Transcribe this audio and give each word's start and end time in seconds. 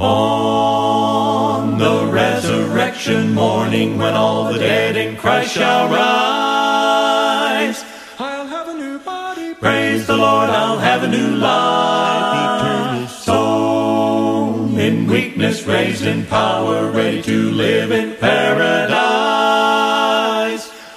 On 0.00 1.76
the 1.76 2.06
resurrection 2.06 3.34
morning, 3.34 3.98
when 3.98 4.14
all 4.14 4.52
the 4.52 4.56
dead 4.60 4.96
in 4.96 5.16
Christ 5.16 5.54
shall 5.54 5.88
rise, 5.88 7.84
I'll 8.16 8.46
have 8.46 8.68
a 8.68 8.74
new 8.74 9.00
body. 9.00 9.54
praise 9.54 10.06
the 10.06 10.16
Lord, 10.16 10.50
I'll 10.50 10.78
have 10.78 11.02
a 11.02 11.08
new 11.08 11.34
life. 11.34 13.10
Soul 13.10 14.78
in 14.78 15.08
weakness, 15.08 15.64
raised 15.64 16.06
in 16.06 16.26
power, 16.26 16.92
ready 16.92 17.20
to 17.22 17.50
live 17.50 17.90
in 17.90 18.14
paradise. 18.18 18.70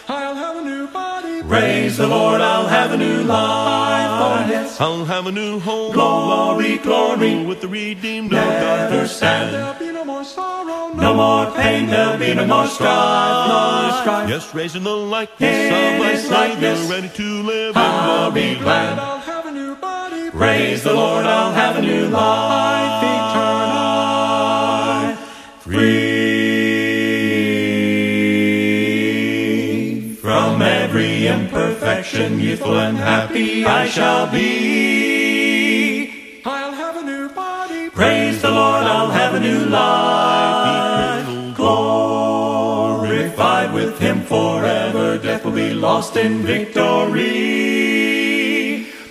I'll 0.09 0.35
have 0.35 0.57
a 0.57 0.61
new 0.61 0.85
body. 0.89 1.41
Praise 1.41 1.97
the 1.97 2.05
Lord, 2.05 2.39
I'll 2.39 2.67
have 2.67 2.91
a 2.91 2.97
new 2.97 3.23
life. 3.23 4.10
I'll 4.81 5.05
have 5.05 5.27
a 5.27 5.31
new 5.31 5.59
home. 5.59 5.93
Glory, 5.93 6.79
glory. 6.79 7.45
With 7.45 7.61
the 7.61 7.67
redeemed 7.67 8.33
of 8.33 8.39
Never 8.39 9.01
God. 9.01 9.07
stand. 9.07 9.53
There'll 9.53 9.75
be 9.75 9.91
no 9.91 10.03
more 10.03 10.23
sorrow. 10.23 10.91
No 10.95 11.13
more 11.13 11.51
pain, 11.55 11.85
there'll 11.85 12.17
be 12.17 12.33
no 12.33 12.47
more 12.47 12.65
strife, 12.65 13.47
no 13.47 13.99
strife. 14.01 14.27
Yes, 14.29 14.53
raising 14.55 14.81
the 14.83 14.89
likeness 14.89 15.55
In 15.55 15.93
of 15.93 15.99
my 15.99 16.15
Savior, 16.15 16.35
likeness. 16.35 16.89
ready 16.89 17.09
to 17.09 17.43
live 17.43 17.77
I'll 17.77 18.25
and 18.25 18.33
be 18.33 18.55
glad. 18.55 18.97
I'll 18.97 19.19
have 19.19 19.45
a 19.45 19.51
new 19.51 19.75
body. 19.75 20.31
Praise 20.31 20.81
the 20.83 20.93
Lord, 20.93 21.27
I'll 21.27 21.53
have 21.53 21.75
a 21.77 21.81
new 21.83 22.07
life 22.07 23.03
eternal. 24.01 25.15
Free 25.59 26.00
every 30.91 31.25
imperfection, 31.25 32.37
youthful 32.37 32.77
and 32.77 32.97
happy 32.97 33.63
I 33.63 33.87
shall 33.87 34.29
be. 34.29 36.41
I'll 36.43 36.73
have 36.73 36.97
a 36.97 37.01
new 37.01 37.29
body. 37.29 37.89
Praise 37.89 38.41
the 38.41 38.51
Lord, 38.51 38.83
I'll 38.83 39.09
have 39.09 39.35
a 39.35 39.39
new 39.39 39.67
life. 39.67 41.55
Glorified 41.55 43.73
with 43.73 43.99
Him 43.99 44.23
forever, 44.23 45.17
death 45.17 45.45
will 45.45 45.53
be 45.53 45.73
lost 45.73 46.17
in 46.17 46.39
victory. 46.39 47.29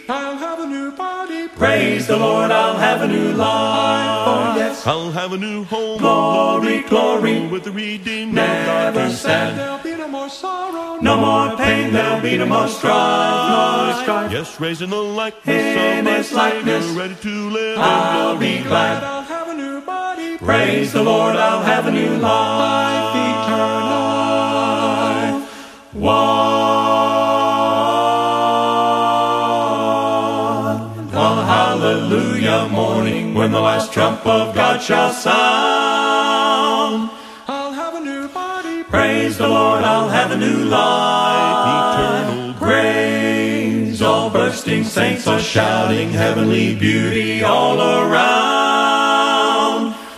I'll 0.07 0.37
have 0.37 0.61
a 0.61 0.67
new 0.67 0.91
body. 0.91 1.49
Praise 1.49 2.09
the 2.09 2.19
Lord, 2.19 2.51
I'll 2.51 2.77
have 2.77 3.01
a 3.01 3.09
new 3.09 3.33
oh, 3.33 3.37
life. 3.37 4.29
Oh, 4.29 4.55
yes. 4.55 4.87
I'll 4.87 5.13
have 5.13 5.33
a 5.33 5.39
new 5.39 5.65
home. 5.65 5.99
Glory, 5.99 6.83
glory. 6.83 7.47
With 7.47 7.65
the 7.65 7.73
redeemed 7.73 8.35
Never 8.35 8.93
God. 8.93 9.13
sad. 9.13 9.81
There'll 10.31 10.47
no 10.47 10.67
more 10.71 10.71
sorrow. 10.71 11.01
No 11.01 11.17
more 11.17 11.57
pain, 11.57 11.93
there'll 11.93 12.21
be 12.21 12.39
no 12.39 12.47
more 12.47 12.69
strife, 12.69 13.95
no 13.95 14.03
strife. 14.03 14.33
Yes, 14.33 14.61
raising 14.61 14.91
the 14.91 14.97
likeness 14.97 15.57
In 15.57 15.99
of 15.99 16.05
my 16.05 16.11
his 16.19 16.33
likeness. 16.33 16.85
Savior, 16.85 17.01
ready 17.01 17.15
to 17.17 17.51
live 17.51 17.79
I'll 17.79 18.31
and 18.33 18.41
be 18.41 18.63
glad. 18.63 19.03
I'll 19.03 19.23
have 19.23 19.49
a 19.49 19.55
new 19.55 19.81
body. 19.81 20.39
Praise 20.39 20.93
the 20.93 21.03
Lord, 21.03 21.37
I'll 21.37 21.63
have 21.63 21.87
a 21.87 21.91
new 21.91 22.17
life 22.19 23.17
eternal. 23.17 24.11
One. 25.93 26.21
Oh, 31.13 31.43
hallelujah 31.45 32.69
morning 32.71 33.35
when 33.35 33.51
the 33.53 33.61
last 33.61 33.93
trump 33.93 34.25
of 34.27 34.55
God 34.55 34.81
shall 34.81 35.13
sound. 35.13 37.11
Lord, 39.61 39.85
I'll 39.85 40.09
have 40.09 40.31
a 40.31 40.37
new 40.37 40.65
life 40.65 41.69
Eternal 41.69 42.55
Praise 42.55 44.01
all 44.01 44.31
bursting 44.31 44.85
saints 44.85 45.27
are 45.27 45.39
shouting 45.39 46.09
heavenly 46.11 46.75
beauty 46.75 47.45
all 47.45 47.79
around. 47.79 48.13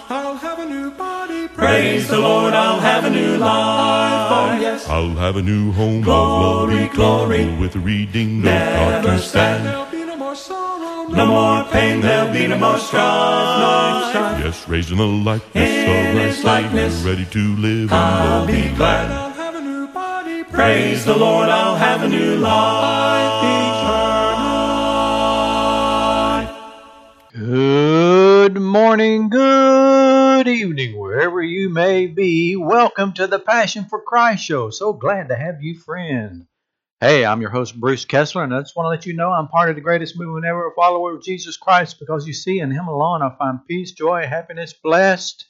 I'll 0.08 0.36
have 0.36 0.60
a 0.60 0.66
new 0.66 0.92
body. 0.92 1.48
Praise 1.48 2.06
the 2.06 2.20
Lord, 2.20 2.54
I'll 2.54 2.78
have 2.78 3.04
a 3.04 3.10
new 3.10 3.36
life. 3.36 4.31
Oh, 4.36 4.58
yes. 4.60 4.88
I'll 4.88 5.16
have 5.25 5.34
a 5.36 5.42
new 5.42 5.72
home. 5.72 6.02
Glory, 6.02 6.84
of 6.84 6.92
glory. 6.92 7.44
With 7.56 7.72
the 7.72 7.81
redeemed 7.81 8.47
of 8.47 8.52
Never 8.52 9.19
stand. 9.19 9.66
There'll 9.66 9.86
be 9.86 10.04
no 10.04 10.16
more 10.16 10.36
sorrow. 10.36 11.08
No 11.08 11.26
more 11.26 11.64
pain, 11.72 12.00
there'll 12.00 12.32
be 12.32 12.47
no 12.47 12.58
more 12.58 12.78
strife, 12.78 13.58
no 13.64 14.06
strife. 14.10 14.44
Yes, 14.44 14.69
raising 14.69 14.98
the 14.98 15.06
likeness 15.06 15.54
In 15.54 16.16
of 16.16 16.22
his 16.22 16.44
likeness. 16.44 17.02
ready 17.02 17.25
to 17.26 17.56
live 17.56 17.92
I'll 17.92 18.47
be 18.47 18.69
glad. 18.76 19.31
Praise 20.52 21.04
the 21.06 21.16
Lord, 21.16 21.48
I'll 21.48 21.76
have 21.76 22.02
a 22.02 22.08
new 22.08 22.36
life 22.36 23.42
eternal. 26.44 27.32
Good 27.32 28.60
morning, 28.60 29.30
good 29.30 30.46
evening, 30.46 30.98
wherever 30.98 31.40
you 31.42 31.70
may 31.70 32.06
be. 32.06 32.56
Welcome 32.56 33.14
to 33.14 33.26
the 33.26 33.38
Passion 33.38 33.86
for 33.86 34.02
Christ 34.02 34.44
show. 34.44 34.68
So 34.68 34.92
glad 34.92 35.30
to 35.30 35.36
have 35.36 35.62
you, 35.62 35.78
friend. 35.78 36.46
Hey, 37.00 37.24
I'm 37.24 37.40
your 37.40 37.48
host, 37.48 37.80
Bruce 37.80 38.04
Kessler, 38.04 38.44
and 38.44 38.54
I 38.54 38.60
just 38.60 38.76
want 38.76 38.84
to 38.84 38.90
let 38.90 39.06
you 39.06 39.14
know 39.14 39.30
I'm 39.30 39.48
part 39.48 39.70
of 39.70 39.76
the 39.76 39.80
greatest 39.80 40.19
movement 40.19 40.44
ever, 40.44 40.69
a 40.69 40.74
follower 40.74 41.16
of 41.16 41.22
Jesus 41.22 41.56
Christ, 41.56 41.98
because 41.98 42.26
you 42.26 42.34
see, 42.34 42.60
in 42.60 42.70
Him 42.70 42.88
alone 42.88 43.22
I 43.22 43.34
find 43.38 43.66
peace, 43.66 43.92
joy, 43.92 44.26
happiness, 44.26 44.74
blessed, 44.74 45.46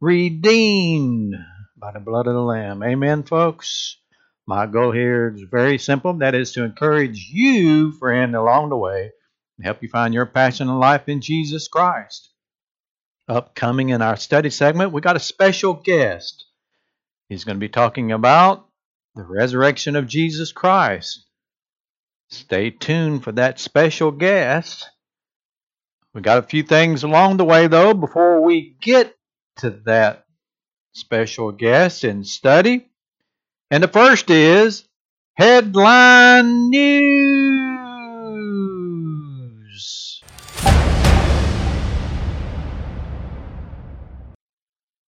redeemed 0.00 1.34
by 1.76 1.90
the 1.90 1.98
blood 1.98 2.28
of 2.28 2.34
the 2.34 2.40
Lamb. 2.40 2.84
Amen, 2.84 3.24
folks. 3.24 3.98
My 4.46 4.66
goal 4.66 4.92
here 4.92 5.32
is 5.34 5.42
very 5.50 5.78
simple 5.78 6.12
that 6.14 6.34
is 6.34 6.52
to 6.52 6.64
encourage 6.64 7.30
you, 7.32 7.92
friend, 7.92 8.36
along 8.36 8.68
the 8.68 8.76
way 8.76 9.10
and 9.56 9.64
help 9.64 9.82
you 9.82 9.88
find 9.88 10.12
your 10.12 10.26
passion 10.26 10.68
in 10.68 10.78
life 10.78 11.08
in 11.08 11.22
Jesus 11.22 11.68
Christ. 11.68 12.30
Upcoming 13.26 13.88
in 13.88 14.02
our 14.02 14.16
study 14.16 14.50
segment, 14.50 14.92
we 14.92 15.00
got 15.00 15.16
a 15.16 15.20
special 15.20 15.72
guest. 15.72 16.44
He's 17.30 17.44
going 17.44 17.56
to 17.56 17.60
be 17.60 17.70
talking 17.70 18.12
about 18.12 18.68
the 19.14 19.22
resurrection 19.22 19.96
of 19.96 20.06
Jesus 20.06 20.52
Christ. 20.52 21.24
Stay 22.28 22.70
tuned 22.70 23.24
for 23.24 23.32
that 23.32 23.58
special 23.58 24.10
guest. 24.10 24.90
We 26.12 26.20
got 26.20 26.38
a 26.38 26.42
few 26.42 26.62
things 26.62 27.02
along 27.02 27.38
the 27.38 27.44
way, 27.44 27.66
though, 27.66 27.94
before 27.94 28.42
we 28.42 28.76
get 28.80 29.16
to 29.56 29.70
that 29.86 30.26
special 30.92 31.50
guest 31.50 32.04
and 32.04 32.26
study. 32.26 32.90
And 33.74 33.82
the 33.82 33.88
first 33.88 34.30
is 34.30 34.84
headline 35.34 36.70
news. 36.70 37.42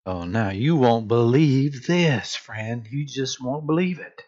Oh, 0.05 0.25
now 0.25 0.49
you 0.49 0.75
won't 0.75 1.07
believe 1.07 1.87
this, 1.87 2.35
friend. 2.35 2.85
You 2.91 3.05
just 3.05 3.41
won't 3.41 3.65
believe 3.65 3.99
it. 3.99 4.23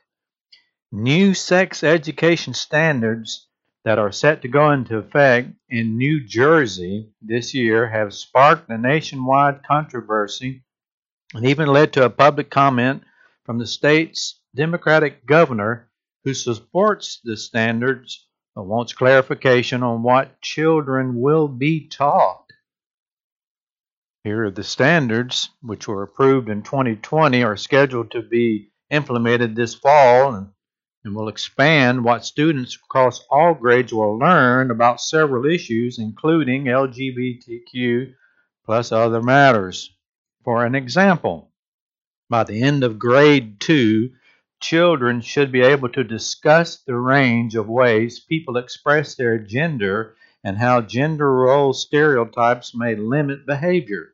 New 0.90 1.34
sex 1.34 1.84
education 1.84 2.54
standards 2.54 3.46
that 3.84 4.00
are 4.00 4.14
set 4.14 4.44
to 4.44 4.48
go 4.48 4.72
into 4.72 5.00
effect 5.00 5.50
in 5.68 5.98
New 5.98 6.26
Jersey 6.26 7.10
this 7.22 7.54
year 7.54 7.90
have 7.90 8.14
sparked 8.14 8.70
a 8.70 8.78
nationwide 8.78 9.64
controversy 9.68 10.64
and 11.34 11.46
even 11.46 11.68
led 11.68 11.92
to 11.92 12.06
a 12.06 12.10
public 12.10 12.50
comment 12.50 13.04
from 13.50 13.58
the 13.58 13.66
state's 13.66 14.40
Democratic 14.54 15.26
governor 15.26 15.90
who 16.24 16.36
supports 16.36 17.20
the 17.24 17.36
standards 17.36 18.28
but 18.54 18.68
wants 18.68 18.94
clarification 18.94 19.82
on 19.82 20.04
what 20.04 20.40
children 20.40 21.20
will 21.20 21.48
be 21.48 21.88
taught. 21.88 22.46
Here 24.24 24.46
are 24.46 24.52
the 24.52 24.64
standards, 24.64 25.50
which 25.64 25.88
were 25.88 26.04
approved 26.04 26.48
in 26.48 26.62
2020, 26.62 27.42
are 27.44 27.58
scheduled 27.58 28.12
to 28.12 28.22
be 28.22 28.72
implemented 28.92 29.56
this 29.56 29.74
fall 29.74 30.36
and, 30.36 30.50
and 31.04 31.16
will 31.16 31.28
expand 31.28 32.04
what 32.04 32.26
students 32.26 32.76
across 32.76 33.26
all 33.32 33.56
grades 33.56 33.92
will 33.92 34.20
learn 34.20 34.70
about 34.70 35.02
several 35.02 35.48
issues, 35.48 35.98
including 35.98 36.66
LGBTQ 36.66 38.14
plus 38.64 38.92
other 38.92 39.24
matters. 39.24 39.90
For 40.44 40.64
an 40.64 40.76
example, 40.76 41.49
by 42.30 42.44
the 42.44 42.62
end 42.62 42.84
of 42.84 43.00
grade 43.00 43.60
two, 43.60 44.12
children 44.62 45.20
should 45.20 45.52
be 45.52 45.62
able 45.62 45.90
to 45.90 46.04
discuss 46.04 46.78
the 46.78 46.96
range 46.96 47.56
of 47.56 47.68
ways 47.68 48.20
people 48.20 48.58
express 48.58 49.16
their 49.16 49.40
gender 49.40 50.16
and 50.44 50.58
how 50.58 50.82
gender 50.82 51.34
role 51.34 51.74
stereotypes 51.74 52.76
may 52.76 52.96
limit 52.96 53.46
behavior. 53.46 54.14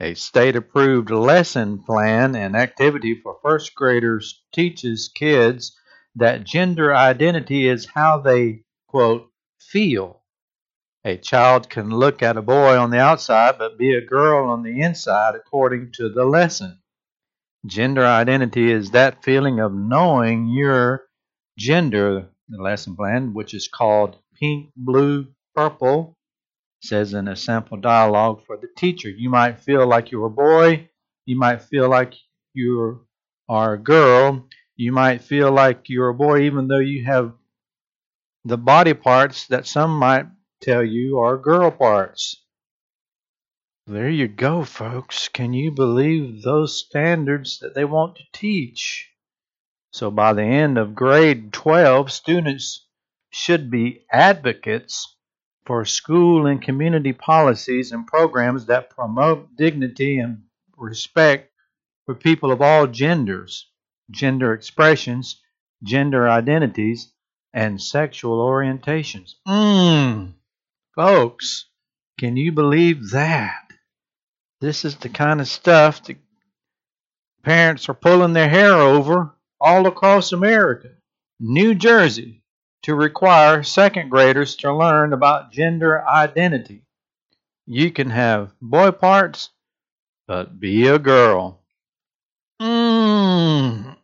A 0.00 0.14
state 0.14 0.56
approved 0.56 1.10
lesson 1.10 1.82
plan 1.82 2.34
and 2.34 2.56
activity 2.56 3.20
for 3.20 3.38
first 3.42 3.74
graders 3.74 4.42
teaches 4.52 5.10
kids 5.14 5.76
that 6.14 6.44
gender 6.44 6.94
identity 6.94 7.68
is 7.68 7.86
how 7.94 8.18
they, 8.18 8.64
quote, 8.88 9.30
feel. 9.58 10.22
A 11.04 11.16
child 11.18 11.68
can 11.68 11.90
look 11.90 12.22
at 12.22 12.36
a 12.36 12.42
boy 12.42 12.78
on 12.78 12.90
the 12.90 12.98
outside 12.98 13.58
but 13.58 13.78
be 13.78 13.94
a 13.94 14.00
girl 14.04 14.48
on 14.48 14.62
the 14.62 14.80
inside 14.80 15.34
according 15.34 15.92
to 15.92 16.08
the 16.08 16.24
lesson. 16.24 16.79
Gender 17.66 18.04
identity 18.04 18.70
is 18.70 18.90
that 18.90 19.24
feeling 19.24 19.60
of 19.60 19.72
knowing 19.72 20.48
your 20.48 21.06
gender, 21.58 22.30
the 22.48 22.62
lesson 22.62 22.96
plan, 22.96 23.34
which 23.34 23.54
is 23.54 23.68
called 23.68 24.18
pink, 24.38 24.72
blue, 24.76 25.26
purple, 25.54 26.18
says 26.82 27.14
in 27.14 27.28
a 27.28 27.36
sample 27.36 27.76
dialogue 27.78 28.42
for 28.46 28.56
the 28.56 28.68
teacher. 28.76 29.10
You 29.10 29.30
might 29.30 29.60
feel 29.60 29.86
like 29.86 30.10
you're 30.10 30.26
a 30.26 30.30
boy. 30.30 30.90
You 31.26 31.38
might 31.38 31.62
feel 31.62 31.88
like 31.88 32.14
you 32.54 33.06
are 33.48 33.74
a 33.74 33.78
girl. 33.78 34.48
You 34.76 34.92
might 34.92 35.22
feel 35.22 35.52
like 35.52 35.88
you're 35.88 36.08
a 36.10 36.14
boy 36.14 36.42
even 36.42 36.68
though 36.68 36.78
you 36.78 37.04
have 37.04 37.34
the 38.44 38.58
body 38.58 38.94
parts 38.94 39.46
that 39.48 39.66
some 39.66 39.98
might 39.98 40.26
tell 40.62 40.84
you 40.84 41.18
are 41.18 41.36
girl 41.38 41.70
parts. 41.70 42.39
There 43.90 44.08
you 44.08 44.28
go, 44.28 44.62
folks. 44.62 45.26
Can 45.26 45.52
you 45.52 45.72
believe 45.72 46.42
those 46.42 46.78
standards 46.78 47.58
that 47.58 47.74
they 47.74 47.84
want 47.84 48.14
to 48.18 48.22
teach? 48.32 49.10
So 49.90 50.12
by 50.12 50.32
the 50.32 50.44
end 50.44 50.78
of 50.78 50.94
grade 50.94 51.52
12, 51.52 52.12
students 52.12 52.86
should 53.30 53.68
be 53.68 54.06
advocates 54.12 55.16
for 55.66 55.84
school 55.84 56.46
and 56.46 56.62
community 56.62 57.12
policies 57.12 57.90
and 57.90 58.06
programs 58.06 58.66
that 58.66 58.90
promote 58.90 59.56
dignity 59.56 60.20
and 60.20 60.44
respect 60.76 61.52
for 62.06 62.14
people 62.14 62.52
of 62.52 62.62
all 62.62 62.86
genders, 62.86 63.72
gender 64.08 64.52
expressions, 64.52 65.42
gender 65.82 66.28
identities, 66.28 67.12
and 67.52 67.82
sexual 67.82 68.38
orientations. 68.38 69.34
Mmm, 69.48 70.34
folks, 70.94 71.64
can 72.20 72.36
you 72.36 72.52
believe 72.52 73.10
that? 73.10 73.59
This 74.60 74.84
is 74.84 74.96
the 74.96 75.08
kind 75.08 75.40
of 75.40 75.48
stuff 75.48 76.04
that 76.04 76.18
parents 77.42 77.88
are 77.88 77.94
pulling 77.94 78.34
their 78.34 78.48
hair 78.48 78.74
over 78.74 79.34
all 79.58 79.86
across 79.86 80.32
America. 80.32 80.90
New 81.38 81.74
Jersey 81.74 82.42
to 82.82 82.94
require 82.94 83.62
second 83.62 84.10
graders 84.10 84.56
to 84.56 84.74
learn 84.74 85.12
about 85.14 85.52
gender 85.52 86.06
identity. 86.06 86.82
You 87.66 87.90
can 87.90 88.10
have 88.10 88.52
boy 88.60 88.90
parts, 88.90 89.50
but 90.26 90.60
be 90.60 90.86
a 90.86 90.98
girl. 90.98 91.62
Mmm. 92.60 93.96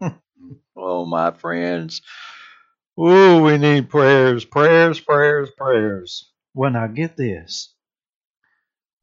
oh, 0.76 1.06
my 1.06 1.30
friends. 1.30 2.02
Oh, 2.98 3.42
we 3.42 3.56
need 3.56 3.88
prayers, 3.88 4.44
prayers, 4.44 5.00
prayers, 5.00 5.50
prayers. 5.56 6.30
When 6.52 6.76
I 6.76 6.88
get 6.88 7.16
this. 7.16 7.74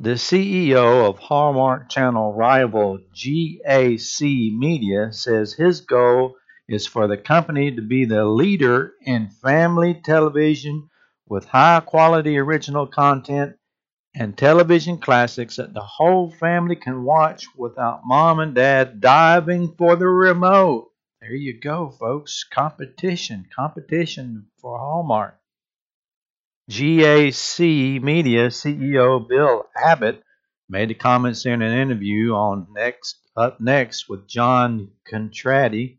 The 0.03 0.15
CEO 0.15 1.07
of 1.07 1.17
Hallmark 1.17 1.87
Channel 1.87 2.33
rival 2.33 2.99
GAC 3.15 4.53
Media 4.53 5.13
says 5.13 5.53
his 5.53 5.79
goal 5.79 6.35
is 6.67 6.85
for 6.85 7.07
the 7.07 7.15
company 7.15 7.73
to 7.73 7.81
be 7.81 8.03
the 8.03 8.25
leader 8.25 8.95
in 9.05 9.29
family 9.29 9.93
television 9.93 10.89
with 11.25 11.45
high 11.45 11.79
quality 11.79 12.37
original 12.37 12.85
content 12.85 13.55
and 14.13 14.37
television 14.37 14.97
classics 14.97 15.55
that 15.55 15.73
the 15.73 15.79
whole 15.79 16.29
family 16.31 16.75
can 16.75 17.05
watch 17.05 17.45
without 17.55 18.01
mom 18.03 18.39
and 18.39 18.55
dad 18.55 18.99
diving 18.99 19.73
for 19.77 19.95
the 19.95 20.09
remote. 20.09 20.91
There 21.21 21.33
you 21.33 21.57
go, 21.57 21.89
folks. 21.89 22.43
Competition, 22.43 23.47
competition 23.55 24.47
for 24.59 24.77
Hallmark. 24.77 25.39
GAC 26.69 28.01
Media 28.01 28.47
CEO 28.47 29.27
Bill 29.27 29.65
Abbott 29.75 30.23
made 30.69 30.89
the 30.89 30.93
comments 30.93 31.45
in 31.45 31.61
an 31.61 31.77
interview 31.77 32.33
on 32.33 32.67
Next 32.73 33.17
Up 33.35 33.59
Next 33.59 34.07
with 34.07 34.27
John 34.27 34.91
Contradi 35.05 35.97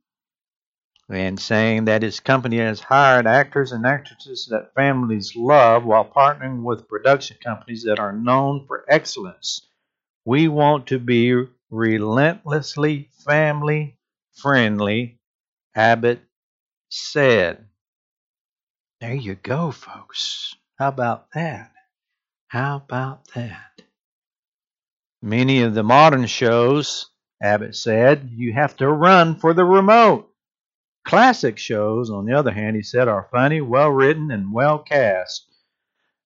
and 1.10 1.38
saying 1.38 1.84
that 1.84 2.02
his 2.02 2.18
company 2.20 2.56
has 2.56 2.80
hired 2.80 3.26
actors 3.26 3.72
and 3.72 3.84
actresses 3.84 4.46
that 4.50 4.72
families 4.74 5.36
love 5.36 5.84
while 5.84 6.06
partnering 6.06 6.62
with 6.62 6.88
production 6.88 7.36
companies 7.44 7.82
that 7.82 7.98
are 7.98 8.14
known 8.14 8.64
for 8.66 8.86
excellence. 8.88 9.66
We 10.24 10.48
want 10.48 10.86
to 10.86 10.98
be 10.98 11.44
relentlessly 11.68 13.10
family 13.26 13.98
friendly, 14.32 15.18
Abbott 15.74 16.20
said. 16.88 17.66
There 19.04 19.14
you 19.14 19.34
go, 19.34 19.70
folks. 19.70 20.56
How 20.78 20.88
about 20.88 21.26
that? 21.34 21.72
How 22.48 22.76
about 22.76 23.28
that? 23.34 23.82
Many 25.20 25.60
of 25.60 25.74
the 25.74 25.82
modern 25.82 26.24
shows, 26.24 27.10
Abbott 27.42 27.76
said, 27.76 28.30
you 28.32 28.54
have 28.54 28.74
to 28.78 28.88
run 28.90 29.36
for 29.36 29.52
the 29.52 29.64
remote. 29.66 30.30
Classic 31.04 31.58
shows, 31.58 32.08
on 32.08 32.24
the 32.24 32.32
other 32.32 32.50
hand, 32.50 32.76
he 32.76 32.82
said, 32.82 33.06
are 33.06 33.28
funny, 33.30 33.60
well 33.60 33.90
written, 33.90 34.30
and 34.30 34.54
well 34.54 34.78
cast. 34.78 35.52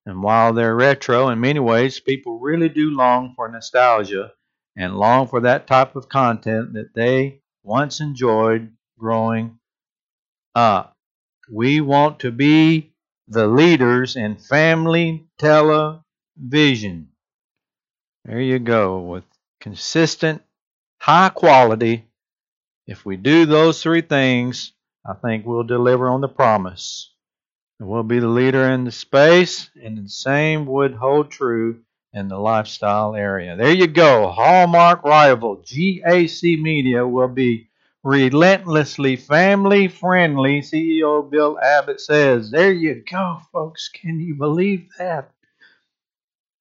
And 0.07 0.23
while 0.23 0.53
they're 0.53 0.77
retro 0.77 1.31
in 1.31 1.41
many 1.41 1.59
ways, 1.59 1.99
people 1.99 2.39
really 2.39 2.69
do 2.69 2.91
long 2.91 3.33
for 3.35 3.49
nostalgia 3.49 4.31
and 4.77 4.97
long 4.97 5.27
for 5.27 5.41
that 5.41 5.67
type 5.67 5.97
of 5.97 6.09
content 6.09 6.75
that 6.75 6.95
they 6.95 7.43
once 7.65 7.99
enjoyed 7.99 8.71
growing 8.97 9.59
up. 10.55 10.95
We 11.50 11.81
want 11.81 12.21
to 12.21 12.31
be 12.31 12.93
the 13.27 13.47
leaders 13.47 14.17
in 14.17 14.37
family 14.37 15.27
television. 15.39 17.09
There 18.25 18.41
you 18.41 18.59
go, 18.59 19.00
with 19.00 19.25
consistent, 19.61 20.43
high 21.00 21.31
quality. 21.31 22.05
If 22.87 23.05
we 23.06 23.17
do 23.17 23.47
those 23.47 23.83
three 23.83 24.03
things, 24.03 24.73
I 25.06 25.15
think 25.15 25.47
we'll 25.47 25.62
deliver 25.62 26.09
on 26.09 26.21
the 26.21 26.29
promise. 26.29 27.12
We'll 27.81 28.03
be 28.03 28.19
the 28.19 28.29
leader 28.29 28.65
in 28.71 28.85
the 28.85 28.91
space, 28.91 29.71
and 29.83 30.05
the 30.05 30.09
same 30.09 30.67
would 30.67 30.95
hold 30.95 31.31
true 31.31 31.81
in 32.12 32.29
the 32.29 32.39
lifestyle 32.39 33.15
area. 33.15 33.56
There 33.56 33.73
you 33.73 33.87
go. 33.87 34.29
Hallmark 34.29 35.05
rival 35.05 35.59
GAC 35.59 36.61
Media 36.61 37.06
will 37.06 37.29
be 37.29 37.68
relentlessly 38.05 39.17
family 39.17 39.89
friendly, 39.89 40.61
CEO 40.61 41.29
Bill 41.29 41.59
Abbott 41.61 42.00
says. 42.00 42.50
There 42.50 42.73
you 42.73 43.03
go, 43.11 43.41
folks. 43.53 43.89
Can 43.89 44.21
you 44.21 44.35
believe 44.35 44.89
that? 44.99 45.31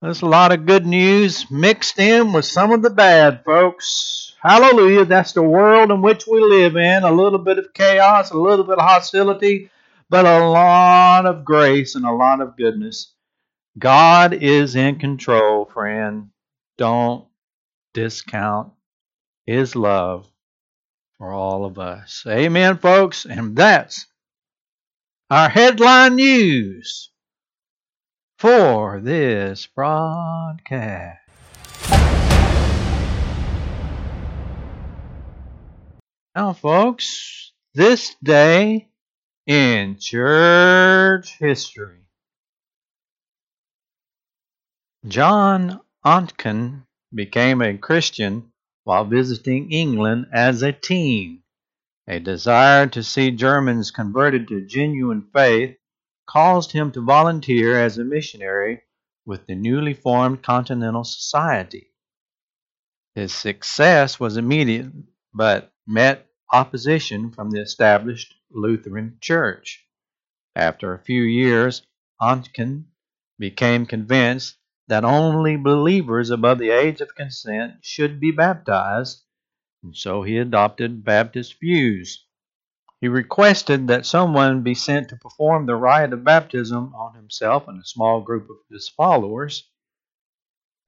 There's 0.01 0.21
a 0.21 0.27
lot 0.27 0.51
of 0.51 0.67
good 0.67 0.85
news 0.85 1.49
mixed 1.49 1.97
in 1.99 2.31
with 2.31 2.45
some 2.45 2.71
of 2.71 2.83
the 2.83 2.89
bad, 2.89 3.43
folks. 3.43 4.35
Hallelujah. 4.41 5.05
That's 5.05 5.31
the 5.31 5.41
world 5.41 5.89
in 5.89 6.01
which 6.03 6.27
we 6.27 6.39
live 6.39 6.75
in. 6.75 7.03
A 7.03 7.11
little 7.11 7.39
bit 7.39 7.57
of 7.57 7.73
chaos, 7.73 8.29
a 8.29 8.37
little 8.37 8.65
bit 8.65 8.77
of 8.77 8.85
hostility, 8.85 9.71
but 10.09 10.25
a 10.25 10.45
lot 10.47 11.25
of 11.25 11.43
grace 11.43 11.95
and 11.95 12.05
a 12.05 12.11
lot 12.11 12.41
of 12.41 12.55
goodness. 12.55 13.13
God 13.79 14.33
is 14.33 14.75
in 14.75 14.99
control, 14.99 15.65
friend. 15.65 16.29
Don't 16.77 17.25
discount 17.93 18.71
His 19.47 19.75
love 19.75 20.27
for 21.17 21.31
all 21.31 21.65
of 21.65 21.79
us. 21.79 22.23
Amen, 22.27 22.77
folks. 22.77 23.25
And 23.25 23.55
that's 23.55 24.05
our 25.29 25.49
headline 25.49 26.15
news 26.15 27.09
for 28.39 28.99
this 28.99 29.67
broadcast. 29.67 31.19
Now, 36.35 36.53
folks, 36.53 37.51
this 37.73 38.15
day 38.21 38.89
in 39.47 39.97
church 39.97 41.35
history, 41.39 42.01
John 45.07 45.79
Oncken 46.05 46.83
became 47.11 47.63
a 47.63 47.77
Christian 47.77 48.51
while 48.87 49.03
visiting 49.03 49.69
England 49.69 50.25
as 50.31 50.61
a 50.61 50.71
teen. 50.71 51.43
A 52.07 52.19
desire 52.21 52.87
to 52.87 53.03
see 53.03 53.31
Germans 53.31 53.91
converted 53.91 54.47
to 54.47 54.65
genuine 54.65 55.27
faith 55.33 55.75
caused 56.25 56.71
him 56.71 56.89
to 56.93 57.03
volunteer 57.03 57.77
as 57.77 57.97
a 57.97 58.05
missionary 58.05 58.81
with 59.25 59.45
the 59.45 59.55
newly 59.55 59.93
formed 59.93 60.41
Continental 60.41 61.03
Society. 61.03 61.91
His 63.13 63.33
success 63.33 64.21
was 64.21 64.37
immediate, 64.37 64.93
but 65.33 65.73
met 65.85 66.25
opposition 66.53 67.31
from 67.31 67.49
the 67.49 67.59
established 67.59 68.35
Lutheran 68.51 69.17
Church. 69.19 69.85
After 70.55 70.93
a 70.93 71.03
few 71.03 71.23
years, 71.23 71.81
Oncken 72.21 72.85
became 73.37 73.85
convinced 73.85 74.55
that 74.87 75.03
only 75.03 75.57
believers 75.57 76.29
above 76.29 76.59
the 76.59 76.69
age 76.69 77.01
of 77.01 77.15
consent 77.15 77.73
should 77.81 78.19
be 78.19 78.31
baptized, 78.31 79.23
and 79.83 79.95
so 79.95 80.23
he 80.23 80.37
adopted 80.37 81.03
Baptist 81.03 81.59
views. 81.59 82.25
He 82.99 83.07
requested 83.07 83.87
that 83.87 84.05
someone 84.05 84.63
be 84.63 84.73
sent 84.73 85.09
to 85.09 85.17
perform 85.17 85.65
the 85.65 85.75
rite 85.75 86.13
of 86.13 86.23
baptism 86.23 86.95
on 86.95 87.13
himself 87.15 87.67
and 87.67 87.79
a 87.79 87.85
small 87.85 88.21
group 88.21 88.49
of 88.49 88.57
his 88.71 88.89
followers. 88.89 89.69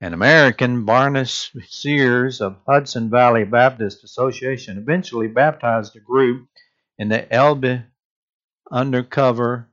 An 0.00 0.14
American, 0.14 0.86
Barnas 0.86 1.50
Sears 1.68 2.40
of 2.40 2.56
Hudson 2.66 3.10
Valley 3.10 3.44
Baptist 3.44 4.02
Association, 4.02 4.78
eventually 4.78 5.28
baptized 5.28 5.92
the 5.92 6.00
group 6.00 6.48
in 6.98 7.10
the 7.10 7.32
Elbe 7.32 7.82
under 8.70 9.02
cover 9.02 9.68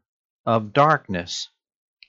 of 0.45 0.73
darkness. 0.73 1.47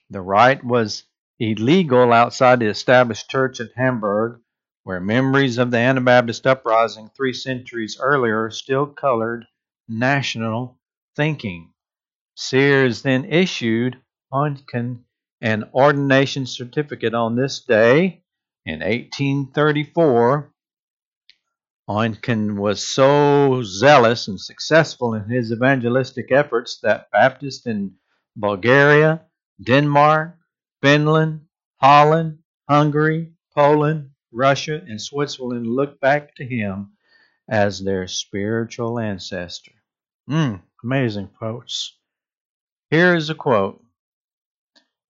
The 0.09 0.21
rite 0.21 0.63
was 0.63 1.03
illegal 1.39 2.11
outside 2.11 2.59
the 2.59 2.67
established 2.67 3.29
church 3.29 3.59
at 3.59 3.69
Hamburg, 3.75 4.41
where 4.83 4.99
memories 4.99 5.57
of 5.57 5.71
the 5.71 5.77
Anabaptist 5.77 6.45
uprising 6.45 7.09
three 7.15 7.33
centuries 7.33 7.97
earlier 8.01 8.49
still 8.49 8.85
colored 8.85 9.45
national 9.87 10.77
thinking. 11.15 11.71
Sears 12.35 13.01
then 13.01 13.25
issued 13.25 13.97
Oncken 14.31 14.99
an 15.41 15.63
ordination 15.73 16.45
certificate 16.45 17.13
on 17.13 17.35
this 17.35 17.61
day 17.61 18.23
in 18.65 18.79
1834. 18.79 20.53
Oncken 21.89 22.55
was 22.57 22.83
so 22.83 23.63
zealous 23.63 24.27
and 24.27 24.39
successful 24.39 25.15
in 25.15 25.27
his 25.29 25.51
evangelistic 25.51 26.31
efforts 26.31 26.79
that 26.81 27.09
Baptists 27.11 27.65
in 27.65 27.95
Bulgaria, 28.35 29.21
Denmark, 29.63 30.38
Finland, 30.81 31.41
Holland, 31.81 32.39
Hungary, 32.69 33.33
Poland, 33.53 34.11
Russia, 34.31 34.81
and 34.87 35.01
Switzerland 35.01 35.67
look 35.67 35.99
back 35.99 36.35
to 36.35 36.45
him 36.45 36.91
as 37.49 37.83
their 37.83 38.07
spiritual 38.07 38.97
ancestor. 38.97 39.73
Mm, 40.29 40.61
amazing, 40.83 41.29
folks. 41.39 41.97
Here 42.89 43.13
is 43.13 43.29
a 43.29 43.35
quote 43.35 43.83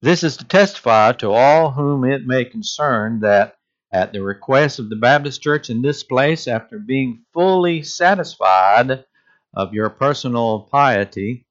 This 0.02 0.24
is 0.24 0.38
to 0.38 0.46
testify 0.46 1.12
to 1.14 1.32
all 1.32 1.72
whom 1.72 2.04
it 2.04 2.26
may 2.26 2.46
concern 2.46 3.20
that 3.20 3.58
at 3.92 4.12
the 4.12 4.24
request 4.24 4.80
of 4.80 4.90
the 4.90 4.96
Baptist 4.96 5.42
Church 5.42 5.70
in 5.70 5.82
this 5.82 6.04
place, 6.04 6.48
after 6.48 6.80
being 6.80 7.26
fully 7.34 7.84
satisfied 7.84 9.06
of 9.54 9.74
your 9.74 9.90
personal 9.90 10.62
piety, 10.72 11.46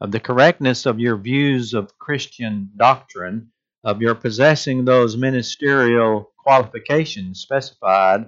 of 0.00 0.12
the 0.12 0.20
correctness 0.20 0.86
of 0.86 1.00
your 1.00 1.16
views 1.16 1.74
of 1.74 1.98
Christian 1.98 2.70
doctrine, 2.76 3.50
of 3.86 4.02
your 4.02 4.16
possessing 4.16 4.84
those 4.84 5.16
ministerial 5.16 6.32
qualifications 6.42 7.38
specified 7.38 8.26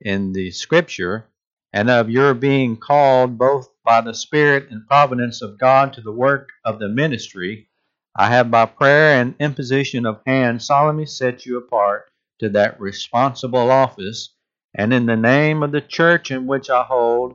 in 0.00 0.32
the 0.32 0.52
Scripture, 0.52 1.26
and 1.72 1.90
of 1.90 2.08
your 2.08 2.32
being 2.32 2.76
called 2.76 3.36
both 3.36 3.68
by 3.84 4.00
the 4.00 4.14
Spirit 4.14 4.68
and 4.70 4.86
providence 4.86 5.42
of 5.42 5.58
God 5.58 5.92
to 5.94 6.00
the 6.00 6.12
work 6.12 6.50
of 6.64 6.78
the 6.78 6.88
ministry, 6.88 7.68
I 8.14 8.28
have 8.28 8.52
by 8.52 8.66
prayer 8.66 9.20
and 9.20 9.34
imposition 9.40 10.06
of 10.06 10.22
hands 10.24 10.66
solemnly 10.66 11.06
set 11.06 11.44
you 11.44 11.56
apart 11.56 12.04
to 12.38 12.48
that 12.50 12.78
responsible 12.80 13.72
office, 13.72 14.32
and 14.76 14.94
in 14.94 15.06
the 15.06 15.16
name 15.16 15.64
of 15.64 15.72
the 15.72 15.80
church 15.80 16.30
in 16.30 16.46
which 16.46 16.70
I 16.70 16.84
hold 16.84 17.34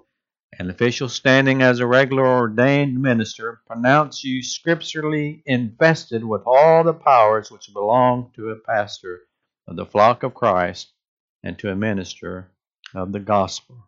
an 0.58 0.70
official 0.70 1.08
standing 1.08 1.62
as 1.62 1.80
a 1.80 1.88
regular 1.88 2.26
ordained 2.26 3.00
minister, 3.00 3.62
pronounce 3.68 4.24
you 4.24 4.42
scripturally 4.42 5.44
invested 5.46 6.24
with 6.24 6.42
all 6.46 6.84
the 6.84 6.94
powers 6.94 7.52
which 7.52 7.72
belong 7.74 8.32
to 8.36 8.50
a 8.50 8.56
pastor 8.56 9.22
of 9.68 9.76
the 9.76 9.86
flock 9.86 10.24
of 10.24 10.34
Christ 10.34 10.92
and 11.44 11.58
to 11.60 11.72
a 11.72 11.76
minister 11.76 12.52
of 12.96 13.12
the 13.12 13.20
gospel. 13.20 13.86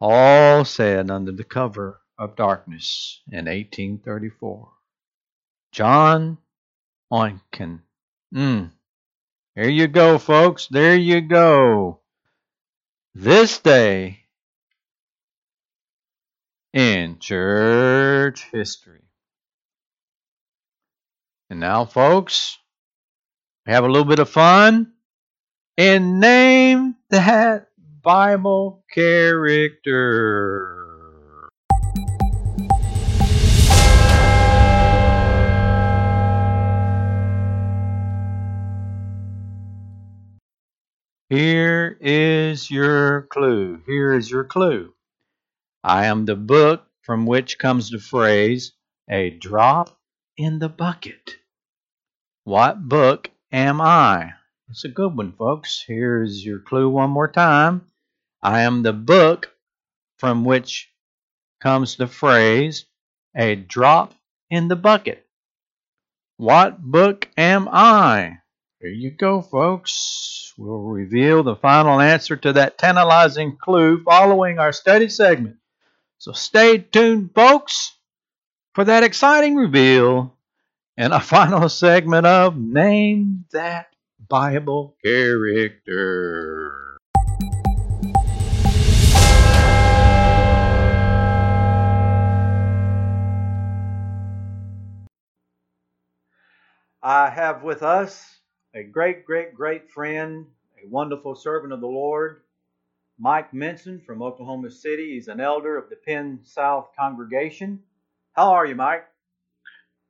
All 0.00 0.64
said 0.64 1.10
under 1.10 1.32
the 1.32 1.44
cover 1.44 2.00
of 2.18 2.36
darkness 2.36 3.20
in 3.28 3.46
1834. 3.46 4.68
John 5.72 6.38
Oncken. 7.12 7.80
Mm. 8.34 8.70
There 9.56 9.68
you 9.68 9.88
go, 9.88 10.18
folks. 10.18 10.66
There 10.68 10.96
you 10.96 11.20
go. 11.20 12.00
This 13.14 13.58
day 13.58 14.21
in 16.72 17.18
church 17.18 18.48
history. 18.50 19.02
And 21.50 21.60
now, 21.60 21.84
folks, 21.84 22.58
have 23.66 23.84
a 23.84 23.88
little 23.88 24.06
bit 24.06 24.18
of 24.18 24.30
fun 24.30 24.92
and 25.76 26.18
name 26.20 26.96
that 27.10 27.68
Bible 28.02 28.84
character. 28.92 30.78
Here 41.28 41.96
is 42.00 42.70
your 42.70 43.22
clue. 43.22 43.80
Here 43.86 44.14
is 44.14 44.30
your 44.30 44.44
clue. 44.44 44.92
I 45.84 46.06
am 46.06 46.26
the 46.26 46.36
book 46.36 46.86
from 47.00 47.26
which 47.26 47.58
comes 47.58 47.90
the 47.90 47.98
phrase, 47.98 48.72
a 49.10 49.30
drop 49.30 49.98
in 50.36 50.60
the 50.60 50.68
bucket. 50.68 51.38
What 52.44 52.88
book 52.88 53.30
am 53.50 53.80
I? 53.80 54.34
It's 54.68 54.84
a 54.84 54.88
good 54.88 55.16
one, 55.16 55.32
folks. 55.32 55.82
Here's 55.84 56.44
your 56.44 56.60
clue 56.60 56.88
one 56.88 57.10
more 57.10 57.26
time. 57.26 57.86
I 58.40 58.62
am 58.62 58.84
the 58.84 58.92
book 58.92 59.52
from 60.18 60.44
which 60.44 60.88
comes 61.60 61.96
the 61.96 62.06
phrase, 62.06 62.86
a 63.36 63.56
drop 63.56 64.14
in 64.50 64.68
the 64.68 64.76
bucket. 64.76 65.26
What 66.36 66.80
book 66.80 67.28
am 67.36 67.68
I? 67.68 68.38
Here 68.80 68.90
you 68.90 69.10
go, 69.10 69.42
folks. 69.42 70.54
We'll 70.56 70.78
reveal 70.78 71.42
the 71.42 71.56
final 71.56 72.00
answer 72.00 72.36
to 72.36 72.52
that 72.52 72.78
tantalizing 72.78 73.56
clue 73.60 74.04
following 74.04 74.60
our 74.60 74.72
study 74.72 75.08
segment. 75.08 75.56
So 76.22 76.30
stay 76.30 76.78
tuned, 76.78 77.34
folks, 77.34 77.96
for 78.74 78.84
that 78.84 79.02
exciting 79.02 79.56
reveal 79.56 80.36
and 80.96 81.12
a 81.12 81.18
final 81.34 81.68
segment 81.68 82.26
of 82.26 82.56
Name 82.56 83.46
That 83.50 83.88
Bible 84.28 84.94
Character. 85.04 86.96
I 97.02 97.30
have 97.30 97.64
with 97.64 97.82
us 97.82 98.38
a 98.76 98.84
great, 98.84 99.24
great, 99.26 99.56
great 99.56 99.90
friend, 99.90 100.46
a 100.80 100.88
wonderful 100.88 101.34
servant 101.34 101.72
of 101.72 101.80
the 101.80 101.88
Lord, 101.88 102.42
Mike 103.22 103.54
Minson 103.54 104.02
from 104.02 104.18
Oklahoma 104.18 104.66
City. 104.66 105.14
He's 105.14 105.30
an 105.30 105.38
elder 105.38 105.78
of 105.78 105.86
the 105.86 105.94
Penn 105.94 106.42
South 106.42 106.90
congregation. 106.98 107.78
How 108.34 108.50
are 108.50 108.66
you, 108.66 108.74
Mike? 108.74 109.06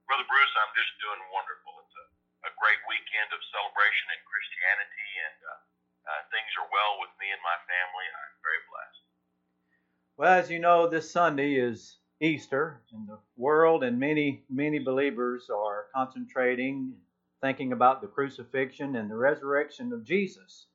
Brother 0.09 0.25
Bruce, 0.25 0.55
I'm 0.57 0.73
just 0.73 0.97
doing 0.97 1.21
wonderful. 1.29 1.77
It's 1.85 1.93
a, 1.93 2.07
a 2.49 2.53
great 2.57 2.81
weekend 2.89 3.29
of 3.37 3.45
celebration 3.53 4.17
in 4.17 4.21
Christianity, 4.25 5.09
and 5.29 5.39
uh, 5.45 5.53
uh, 6.09 6.21
things 6.33 6.57
are 6.57 6.73
well 6.73 7.05
with 7.05 7.13
me 7.21 7.29
and 7.29 7.43
my 7.45 7.59
family. 7.69 8.07
I'm 8.17 8.35
very 8.41 8.63
blessed. 8.73 9.05
Well, 10.17 10.33
as 10.33 10.49
you 10.49 10.61
know, 10.65 10.89
this 10.89 11.13
Sunday 11.13 11.61
is 11.61 12.01
Easter, 12.25 12.81
and 12.97 13.05
the 13.05 13.21
world 13.37 13.85
and 13.85 14.01
many, 14.01 14.41
many 14.49 14.81
believers 14.81 15.53
are 15.53 15.93
concentrating, 15.93 16.97
thinking 17.45 17.77
about 17.77 18.01
the 18.01 18.09
crucifixion 18.09 18.97
and 18.97 19.13
the 19.13 19.21
resurrection 19.21 19.93
of 19.93 20.01
Jesus. 20.01 20.72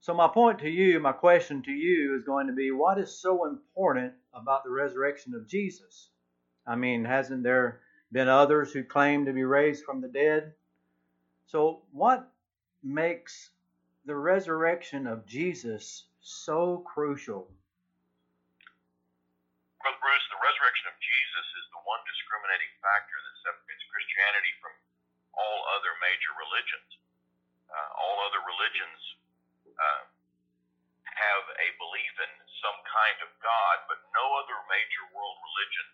So, 0.00 0.14
my 0.14 0.28
point 0.28 0.60
to 0.60 0.68
you, 0.68 0.98
my 0.98 1.12
question 1.12 1.60
to 1.64 1.70
you 1.70 2.16
is 2.16 2.24
going 2.24 2.46
to 2.46 2.54
be 2.54 2.70
what 2.70 2.96
is 2.96 3.12
so 3.12 3.44
important 3.44 4.14
about 4.32 4.64
the 4.64 4.70
resurrection 4.70 5.34
of 5.34 5.46
Jesus? 5.46 6.08
I 6.66 6.74
mean, 6.74 7.04
hasn't 7.04 7.42
there 7.42 7.80
been 8.10 8.28
others 8.28 8.72
who 8.72 8.82
claim 8.82 9.26
to 9.26 9.32
be 9.36 9.44
raised 9.44 9.84
from 9.84 10.00
the 10.00 10.08
dead? 10.08 10.54
So, 11.46 11.82
what 11.92 12.32
makes 12.82 13.50
the 14.06 14.16
resurrection 14.16 15.06
of 15.06 15.26
Jesus 15.26 16.08
so 16.22 16.78
crucial? 16.88 17.52
Brother 19.84 20.00
Bruce, 20.00 20.26
the 20.32 20.40
resurrection 20.40 20.88
of 20.88 20.96
Jesus 20.96 21.46
is 21.60 21.66
the 21.76 21.82
one 21.84 22.00
discriminating 22.08 22.72
factor 22.80 23.16
that 23.20 23.36
separates 23.44 23.84
Christianity 23.92 24.52
from 24.64 24.72
all 25.36 25.58
other 25.76 25.92
major 26.00 26.32
religions. 26.40 26.88
Uh, 27.68 28.00
all 28.00 28.16
other 28.24 28.40
religions 28.48 29.00
uh, 29.80 30.02
have 31.08 31.44
a 31.56 31.68
belief 31.80 32.14
in 32.20 32.32
some 32.60 32.76
kind 32.90 33.18
of 33.22 33.30
God, 33.38 33.76
but 33.86 34.02
no 34.10 34.24
other 34.42 34.58
major 34.66 35.04
world 35.14 35.38
religion 35.46 35.86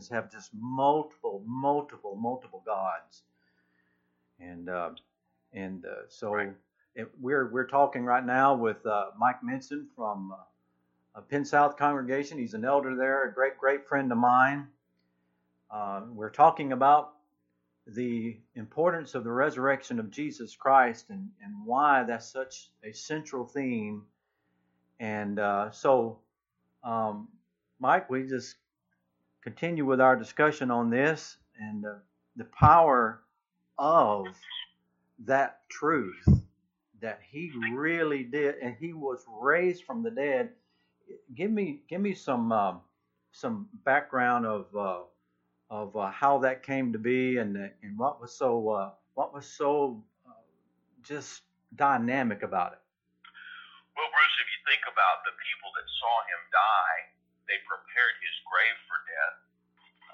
religions 0.00 0.08
have 0.08 0.30
just 0.32 0.50
multiple, 0.54 1.42
multiple, 1.46 2.16
multiple 2.16 2.62
gods, 2.64 3.22
and 4.40 4.68
uh, 4.68 4.90
and 5.52 5.84
uh, 5.84 6.08
so 6.08 6.32
Right. 6.32 6.52
it, 6.94 7.08
we're 7.20 7.50
we're 7.50 7.66
talking 7.66 8.04
right 8.04 8.24
now 8.24 8.54
with 8.54 8.84
uh, 8.86 9.10
Mike 9.18 9.42
Minson 9.42 9.86
from 9.96 10.32
uh, 10.32 10.60
a 11.16 11.22
Penn 11.22 11.44
South 11.44 11.76
congregation. 11.76 12.38
He's 12.38 12.54
an 12.54 12.64
elder 12.64 12.96
there, 12.96 13.28
a 13.28 13.34
great 13.34 13.58
great 13.58 13.88
friend 13.88 14.10
of 14.12 14.18
mine. 14.18 14.68
Uh, 15.70 16.02
we're 16.12 16.30
talking 16.30 16.72
about 16.72 17.12
the 17.86 18.38
importance 18.54 19.14
of 19.14 19.24
the 19.24 19.32
resurrection 19.32 19.98
of 20.00 20.10
Jesus 20.10 20.56
Christ 20.56 21.10
and 21.10 21.30
and 21.44 21.54
why 21.64 22.04
that's 22.04 22.30
such 22.32 22.70
a 22.84 22.92
central 22.92 23.46
theme. 23.46 24.04
And 25.00 25.38
uh, 25.38 25.70
so, 25.70 26.20
um, 26.84 27.28
Mike, 27.80 28.10
we 28.10 28.24
just 28.28 28.56
continue 29.42 29.84
with 29.84 30.00
our 30.00 30.16
discussion 30.16 30.70
on 30.70 30.90
this 30.90 31.36
and 31.58 31.84
uh, 31.84 31.94
the 32.36 32.44
power 32.44 33.20
of 33.78 34.26
that 35.26 35.60
truth 35.68 36.28
that 37.00 37.20
he 37.30 37.50
really 37.74 38.22
did, 38.24 38.56
and 38.62 38.76
he 38.78 38.92
was 38.92 39.24
raised 39.40 39.84
from 39.84 40.02
the 40.02 40.10
dead. 40.10 40.50
Give 41.34 41.50
me, 41.50 41.82
give 41.88 42.00
me 42.00 42.14
some 42.14 42.52
um 42.52 42.80
some 43.32 43.68
background 43.84 44.46
of 44.46 44.66
uh, 44.76 45.00
of 45.70 45.96
uh, 45.96 46.10
how 46.10 46.38
that 46.38 46.62
came 46.62 46.92
to 46.92 46.98
be, 46.98 47.38
and 47.38 47.56
uh, 47.56 47.68
and 47.82 47.98
what 47.98 48.20
was 48.20 48.34
so 48.34 48.68
uh, 48.68 48.90
what 49.14 49.32
was 49.32 49.46
so 49.46 50.02
uh, 50.26 50.32
just 51.02 51.42
dynamic 51.76 52.42
about 52.42 52.72
it. 52.72 52.82
Well, 53.96 54.10
Bruce, 54.10 54.36
if 54.40 54.48
you 54.50 54.60
think 54.66 54.82
about 54.86 55.22
the 55.24 55.34
people 55.38 55.70
that 55.76 55.86
saw 56.00 56.14
him 56.26 56.42
die, 56.50 56.98
they 57.50 57.58
prepared 57.66 58.14
his 58.22 58.36
grave 58.46 58.78
for 58.86 59.02
death. 59.10 59.38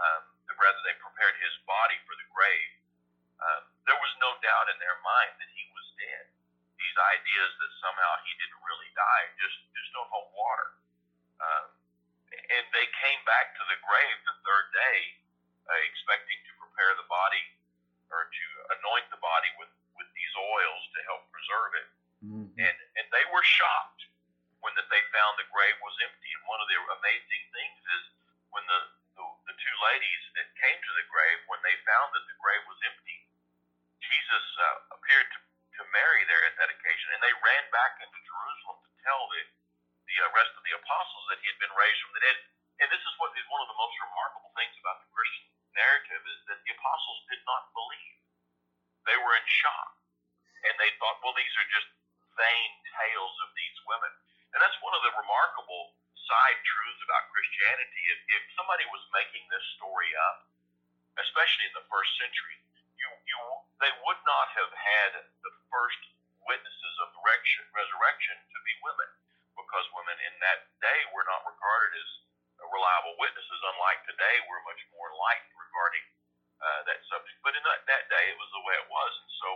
Um, 0.01 0.22
rather, 0.57 0.81
they 0.88 0.96
prepared 0.96 1.37
his 1.44 1.53
body 1.68 2.01
for 2.09 2.16
the 2.16 2.25
grave. 2.33 2.72
Um, 3.37 3.62
there 3.85 4.01
was 4.01 4.12
no 4.25 4.33
doubt 4.40 4.72
in 4.72 4.81
their 4.81 4.96
mind 5.05 5.37
that 5.37 5.51
he 5.53 5.68
was 5.77 5.85
dead. 6.01 6.33
These 6.81 6.96
ideas 6.96 7.51
that 7.61 7.72
somehow 7.85 8.11
he 8.25 8.33
didn't 8.40 8.61
really 8.64 8.88
die 8.96 9.25
just 9.37 9.57
just 9.77 9.88
don't 9.92 10.09
hold 10.09 10.33
water. 10.33 10.68
Um, 11.44 11.66
and 12.33 12.64
they 12.72 12.88
came 13.05 13.20
back 13.29 13.53
to 13.61 13.62
the 13.68 13.77
grave 13.85 14.16
the 14.25 14.37
third 14.40 14.66
day, 14.72 14.99
uh, 15.68 15.77
expecting 15.92 16.40
to 16.49 16.53
prepare 16.57 16.96
the 16.96 17.05
body 17.09 17.44
or 18.09 18.29
to 18.33 18.46
anoint 18.81 19.09
the 19.12 19.20
body 19.20 19.53
with 19.61 19.72
with 20.01 20.09
these 20.16 20.35
oils 20.37 20.83
to 20.96 21.01
help 21.05 21.29
preserve 21.33 21.72
it 21.85 21.88
Mhm. 22.25 22.49
and 22.57 22.77
and 22.96 23.07
they 23.12 23.25
were 23.33 23.44
shocked 23.44 24.09
when 24.64 24.72
that 24.77 24.88
they 24.88 25.01
found 25.12 25.37
the 25.38 25.44
grave 25.53 25.77
was 25.85 25.96
empty. 26.01 26.26
One 26.57 26.64
of 26.64 26.73
the 26.73 26.81
amazing 26.81 27.45
things 27.53 27.81
is 28.01 28.05
when 28.49 28.64
the, 28.64 28.81
the 29.12 29.25
the 29.45 29.57
two 29.61 29.77
ladies 29.92 30.23
that 30.40 30.49
came 30.57 30.81
to 30.81 30.92
the 30.97 31.05
grave, 31.05 31.45
when 31.53 31.61
they 31.61 31.77
found 31.85 32.16
that 32.16 32.25
the 32.25 32.37
grave 32.40 32.64
was 32.64 32.81
empty, 32.88 33.29
Jesus 34.01 34.47
uh, 34.57 34.97
appeared 34.97 35.29
to, 35.37 35.38
to 35.45 35.83
Mary 35.92 36.25
there 36.25 36.49
at 36.49 36.57
that 36.57 36.73
occasion, 36.73 37.12
and 37.12 37.21
they 37.21 37.37
ran 37.45 37.61
back 37.77 38.01
into 38.01 38.16
Jerusalem 38.25 38.81
to 38.88 38.92
tell 39.05 39.21
the 39.37 39.45
the 40.09 40.16
uh, 40.16 40.33
rest 40.33 40.57
of 40.57 40.64
the 40.64 40.73
apostles 40.81 41.29
that 41.29 41.45
he 41.45 41.47
had 41.53 41.61
been 41.61 41.77
raised 41.77 42.01
from 42.09 42.16
the 42.16 42.25
dead. 42.25 42.40
And 42.81 42.88
this 42.88 43.05
is 43.05 43.12
what 43.21 43.37
is 43.37 43.45
one 43.53 43.61
of 43.61 43.69
the 43.69 43.77
most 43.77 43.92
remarkable 44.01 44.57
things 44.57 44.81
about 44.81 45.05
the 45.05 45.12
Christian 45.12 45.53
narrative 45.77 46.25
is 46.25 46.40
that 46.49 46.64
the 46.64 46.73
apostles 46.73 47.21
did 47.29 47.45
not 47.45 47.69
believe. 47.77 48.16
They 49.05 49.19
were 49.21 49.37
in 49.37 49.45
shock, 49.45 49.92
and 50.64 50.73
they 50.81 50.88
thought, 50.97 51.21
well, 51.21 51.37
these 51.37 51.53
are 51.61 51.69
just 51.69 51.92
vain 52.33 52.71
tales 52.97 53.37
of 53.45 53.53
these 53.53 53.77
women. 53.85 54.09
And 54.57 54.64
that's 54.64 54.81
one 54.81 54.97
of 54.97 55.05
the 55.05 55.12
remarkable 55.21 55.92
side 56.27 56.59
truths 56.62 57.03
about 57.07 57.31
Christianity. 57.31 58.03
If, 58.11 58.21
if 58.35 58.43
somebody 58.59 58.85
was 58.91 59.03
making 59.15 59.47
this 59.49 59.62
story 59.79 60.11
up, 60.31 60.51
especially 61.17 61.71
in 61.71 61.75
the 61.79 61.87
first 61.89 62.11
century, 62.19 62.59
you, 62.99 63.09
you 63.31 63.39
they 63.81 63.93
would 64.05 64.21
not 64.27 64.47
have 64.59 64.73
had 64.75 65.11
the 65.23 65.53
first 65.71 66.03
witnesses 66.45 66.95
of 67.03 67.15
resurrection 67.27 68.37
to 68.39 68.59
be 68.62 68.75
women, 68.83 69.11
because 69.59 69.85
women 69.93 70.17
in 70.27 70.35
that 70.41 70.71
day 70.79 71.01
were 71.12 71.27
not 71.27 71.43
regarded 71.45 71.93
as 71.99 72.11
reliable 72.73 73.15
witnesses. 73.21 73.61
Unlike 73.77 74.01
today, 74.09 74.37
we're 74.47 74.62
much 74.65 74.81
more 74.95 75.11
enlightened 75.12 75.55
regarding 75.59 76.05
uh, 76.62 76.81
that 76.89 77.03
subject. 77.11 77.37
But 77.45 77.53
in 77.59 77.62
that, 77.67 77.85
that 77.85 78.05
day, 78.09 78.25
it 78.33 78.39
was 78.41 78.51
the 78.55 78.62
way 78.65 78.75
it 78.81 78.89
was, 78.89 79.12
and 79.21 79.31
so 79.43 79.49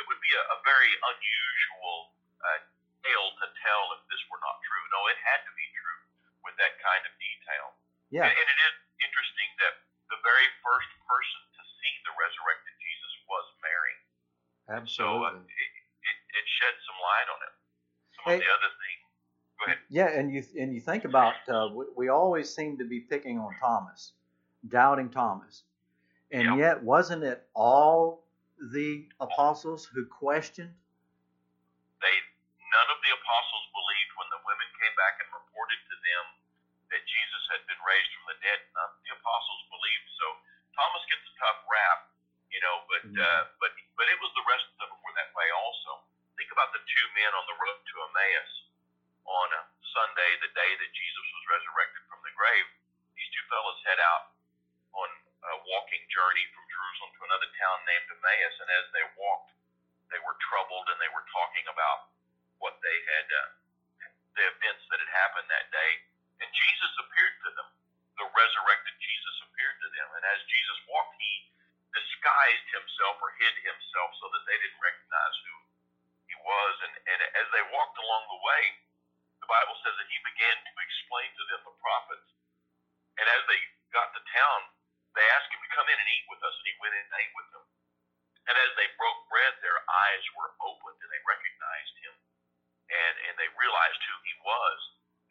it 0.00 0.04
would 0.08 0.20
be 0.24 0.32
a, 0.34 0.42
a 0.54 0.58
very 0.66 0.90
unusual 0.90 2.16
uh, 2.42 2.60
tale 3.04 3.28
to 3.44 3.46
tell 3.62 3.82
if 3.94 4.02
this 4.10 4.22
were 4.32 4.42
not 4.42 4.58
true. 4.66 4.84
No, 4.90 5.06
it 5.06 5.18
had 5.22 5.44
to 5.46 5.52
be 5.54 5.66
true 5.70 6.02
with 6.42 6.56
that 6.58 6.80
kind 6.82 7.04
of 7.06 7.12
detail. 7.20 7.78
Yeah, 8.08 8.24
And, 8.24 8.32
and 8.32 8.48
it 8.48 8.60
is 8.72 8.76
interesting 9.04 9.48
that 9.60 9.74
the 10.08 10.18
very 10.24 10.48
first 10.64 10.90
person 11.04 11.40
to 11.44 11.62
see 11.62 11.92
the 12.08 12.12
resurrected 12.16 12.74
Jesus 12.80 13.12
was 13.28 13.44
Mary. 13.60 13.96
Absolutely. 14.72 15.28
So 15.28 15.36
uh, 15.36 15.44
it, 15.44 15.70
it, 16.08 16.16
it 16.40 16.46
shed 16.60 16.74
some 16.88 16.98
light 17.00 17.28
on 17.28 17.40
it. 17.44 17.54
Some 18.16 18.24
Hey. 18.32 18.38
of 18.40 18.44
the 18.48 18.52
other 18.56 18.72
things. 18.80 19.02
Go 19.58 19.62
ahead. 19.68 19.80
Yeah, 19.92 20.08
and 20.14 20.26
you 20.32 20.40
and 20.56 20.70
you 20.72 20.80
think 20.80 21.04
about 21.04 21.34
uh, 21.50 21.68
we, 21.74 21.84
we 21.96 22.06
always 22.08 22.48
seem 22.48 22.78
to 22.78 22.86
be 22.86 23.00
picking 23.00 23.36
on 23.38 23.52
Thomas, 23.60 24.12
doubting 24.68 25.10
Thomas, 25.10 25.64
and 26.30 26.56
Yeah. 26.56 26.56
yet 26.56 26.76
wasn't 26.82 27.24
it 27.24 27.44
all 27.54 28.22
the 28.72 29.08
apostles 29.20 29.84
who 29.92 30.06
questioned? 30.06 30.72
They 32.00 32.14
none 32.70 32.88
of 32.94 32.98
the 33.02 33.12
apostles 33.12 33.64
believed 33.74 34.12
when 34.20 34.28
the 34.30 34.40
women 34.46 34.68
came 34.78 34.94
back 34.94 35.18
and 35.18 35.28
reported 35.34 35.80
to 35.90 35.96
them 36.06 36.24
that 36.94 37.02
Jesus 37.02 37.42
had 37.50 37.62
been 37.66 37.80
raised 37.82 38.10
from 38.14 38.24
the 38.30 38.38
dead. 38.44 38.60
None 38.76 38.92
of 38.94 39.00
the 39.02 39.12
apostles 39.18 39.62
believed. 39.74 40.06
So 40.22 40.26
Thomas 40.78 41.02
gets 41.10 41.24
a 41.26 41.34
tough 41.42 41.60
rap, 41.66 42.00
you 42.54 42.60
know, 42.62 42.76
but 42.86 43.02
Mhm. 43.10 43.18
uh, 43.18 43.42
but 43.58 43.72
but 43.98 44.06
it 44.06 44.18
was 44.22 44.30
the 44.38 44.46
rest 44.46 44.66
of 44.78 44.86
them 44.86 45.00
were 45.02 45.16
that 45.18 45.34
way 45.34 45.50
also. 45.50 46.06
Think 46.38 46.52
about 46.54 46.70
the 46.70 46.78
two 46.86 47.06
men 47.18 47.34
on 47.34 47.44
the 47.50 47.56
road 47.58 47.78
to 47.82 47.94
Emmaus 48.06 48.52
on 49.26 49.48
a 49.52 49.62
Sunday, 49.92 50.27
the 50.42 50.52
day 50.54 50.70
that 50.78 50.90
Jesus 50.94 51.26
was 51.34 51.44
resurrected 51.50 52.02
from 52.08 52.20
the 52.22 52.34
grave. 52.34 52.66
These 53.14 53.30
two 53.34 53.46
fellows 53.50 53.78
head 53.86 54.00
out 54.00 54.34
on 54.94 55.10
a 55.48 55.56
walking 55.70 56.04
journey 56.10 56.44
from 56.54 56.64
Jerusalem 56.66 57.10
to 57.14 57.22
another 57.26 57.50
town 57.58 57.76
named 57.86 58.08
Emmaus, 58.10 58.56
and 58.62 58.70
as 58.74 58.86
they 58.90 59.06
walked, 59.18 59.54
they 60.10 60.20
were 60.24 60.36
troubled 60.40 60.88
and 60.88 60.98
they 61.00 61.12
were 61.12 61.24
talking 61.30 61.66
about 61.68 62.08
what 62.58 62.80
they 62.80 62.96
had, 63.16 63.26
uh, 63.28 63.40
the 64.34 64.44
events 64.56 64.82
that 64.88 64.98
had 64.98 65.12
happened 65.12 65.48
that 65.52 65.68
day. 65.70 65.92
And 66.40 66.48
Jesus 66.50 66.92
appeared 67.02 67.36
to 67.44 67.50
them. 67.54 67.68
The 68.18 68.26
resurrected 68.26 68.94
Jesus 68.98 69.36
appeared 69.46 69.78
to 69.78 69.88
them. 69.94 70.08
And 70.18 70.24
as 70.26 70.40
Jesus 70.50 70.78
walked, 70.90 71.14
he 71.20 71.34
disguised 71.94 72.66
himself 72.74 73.20
or 73.22 73.30
hid 73.38 73.54
himself 73.62 74.10
so 74.18 74.26
that 74.32 74.42
they 74.48 74.58
didn't 74.58 74.80
recognize 74.82 75.36
who 75.44 75.54
he 76.26 76.36
was. 76.42 76.74
And, 76.82 76.94
and 76.98 77.20
as 77.38 77.46
they 77.54 77.64
walked 77.70 77.98
along 78.00 78.26
the 78.26 78.42
way, 78.42 78.62
the 79.38 79.50
Bible 79.50 79.76
says 79.86 79.94
that 79.94 80.08
he 80.10 80.18
began 80.26 80.56
to 80.56 80.72
explain 80.82 81.30
to 81.30 81.44
them 81.52 81.62
the 81.62 81.76
prophets. 81.78 82.28
And 83.18 83.26
as 83.26 83.42
they 83.46 83.60
got 83.94 84.10
to 84.14 84.22
town, 84.34 84.60
they 85.14 85.26
asked 85.34 85.50
him 85.50 85.62
to 85.62 85.74
come 85.74 85.88
in 85.90 85.98
and 85.98 86.10
eat 86.10 86.26
with 86.30 86.42
us, 86.42 86.54
and 86.58 86.66
he 86.68 86.74
went 86.78 86.94
in 86.94 87.02
and 87.02 87.18
ate 87.18 87.34
with 87.34 87.48
them. 87.54 87.64
And 88.48 88.56
as 88.56 88.72
they 88.80 88.88
broke 88.96 89.28
bread, 89.28 89.60
their 89.60 89.76
eyes 89.84 90.24
were 90.32 90.56
opened 90.64 90.96
and 91.04 91.10
they 91.12 91.22
recognized 91.28 91.96
him. 92.00 92.14
And, 92.88 93.14
and 93.28 93.34
they 93.36 93.50
realized 93.60 94.00
who 94.08 94.16
he 94.24 94.34
was. 94.40 94.78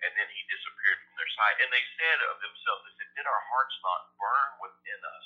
And 0.05 0.13
then 0.13 0.29
he 0.29 0.41
disappeared 0.45 1.01
from 1.01 1.17
their 1.17 1.31
sight. 1.33 1.57
And 1.65 1.73
they 1.73 1.81
said 1.97 2.17
of 2.29 2.37
themselves, 2.37 2.85
they 2.85 2.95
said, 3.01 3.09
Did 3.17 3.25
our 3.25 3.43
hearts 3.49 3.73
not 3.81 4.13
burn 4.21 4.49
within 4.61 5.01
us 5.01 5.25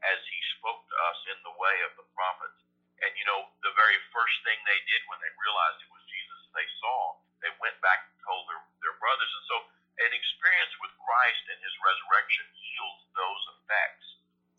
as 0.00 0.16
he 0.24 0.40
spoke 0.56 0.80
to 0.88 0.96
us 1.12 1.18
in 1.36 1.38
the 1.44 1.52
way 1.60 1.76
of 1.84 1.92
the 2.00 2.08
prophets? 2.16 2.56
And 3.04 3.12
you 3.20 3.28
know, 3.28 3.52
the 3.60 3.76
very 3.76 4.00
first 4.08 4.36
thing 4.48 4.56
they 4.64 4.80
did 4.88 5.04
when 5.12 5.20
they 5.20 5.28
realized 5.36 5.84
it 5.84 5.92
was 5.92 6.00
Jesus 6.08 6.40
they 6.56 6.64
saw, 6.80 7.20
they 7.44 7.52
went 7.60 7.76
back 7.84 8.08
and 8.08 8.16
told 8.24 8.48
their, 8.48 8.64
their 8.80 8.96
brothers. 8.96 9.28
And 9.36 9.44
so 9.44 9.56
an 10.00 10.12
experience 10.16 10.72
with 10.80 10.96
Christ 11.16 11.48
and 11.48 11.60
his 11.64 11.72
resurrection 11.80 12.44
yields 12.60 13.08
those 13.16 13.42
effects. 13.56 14.06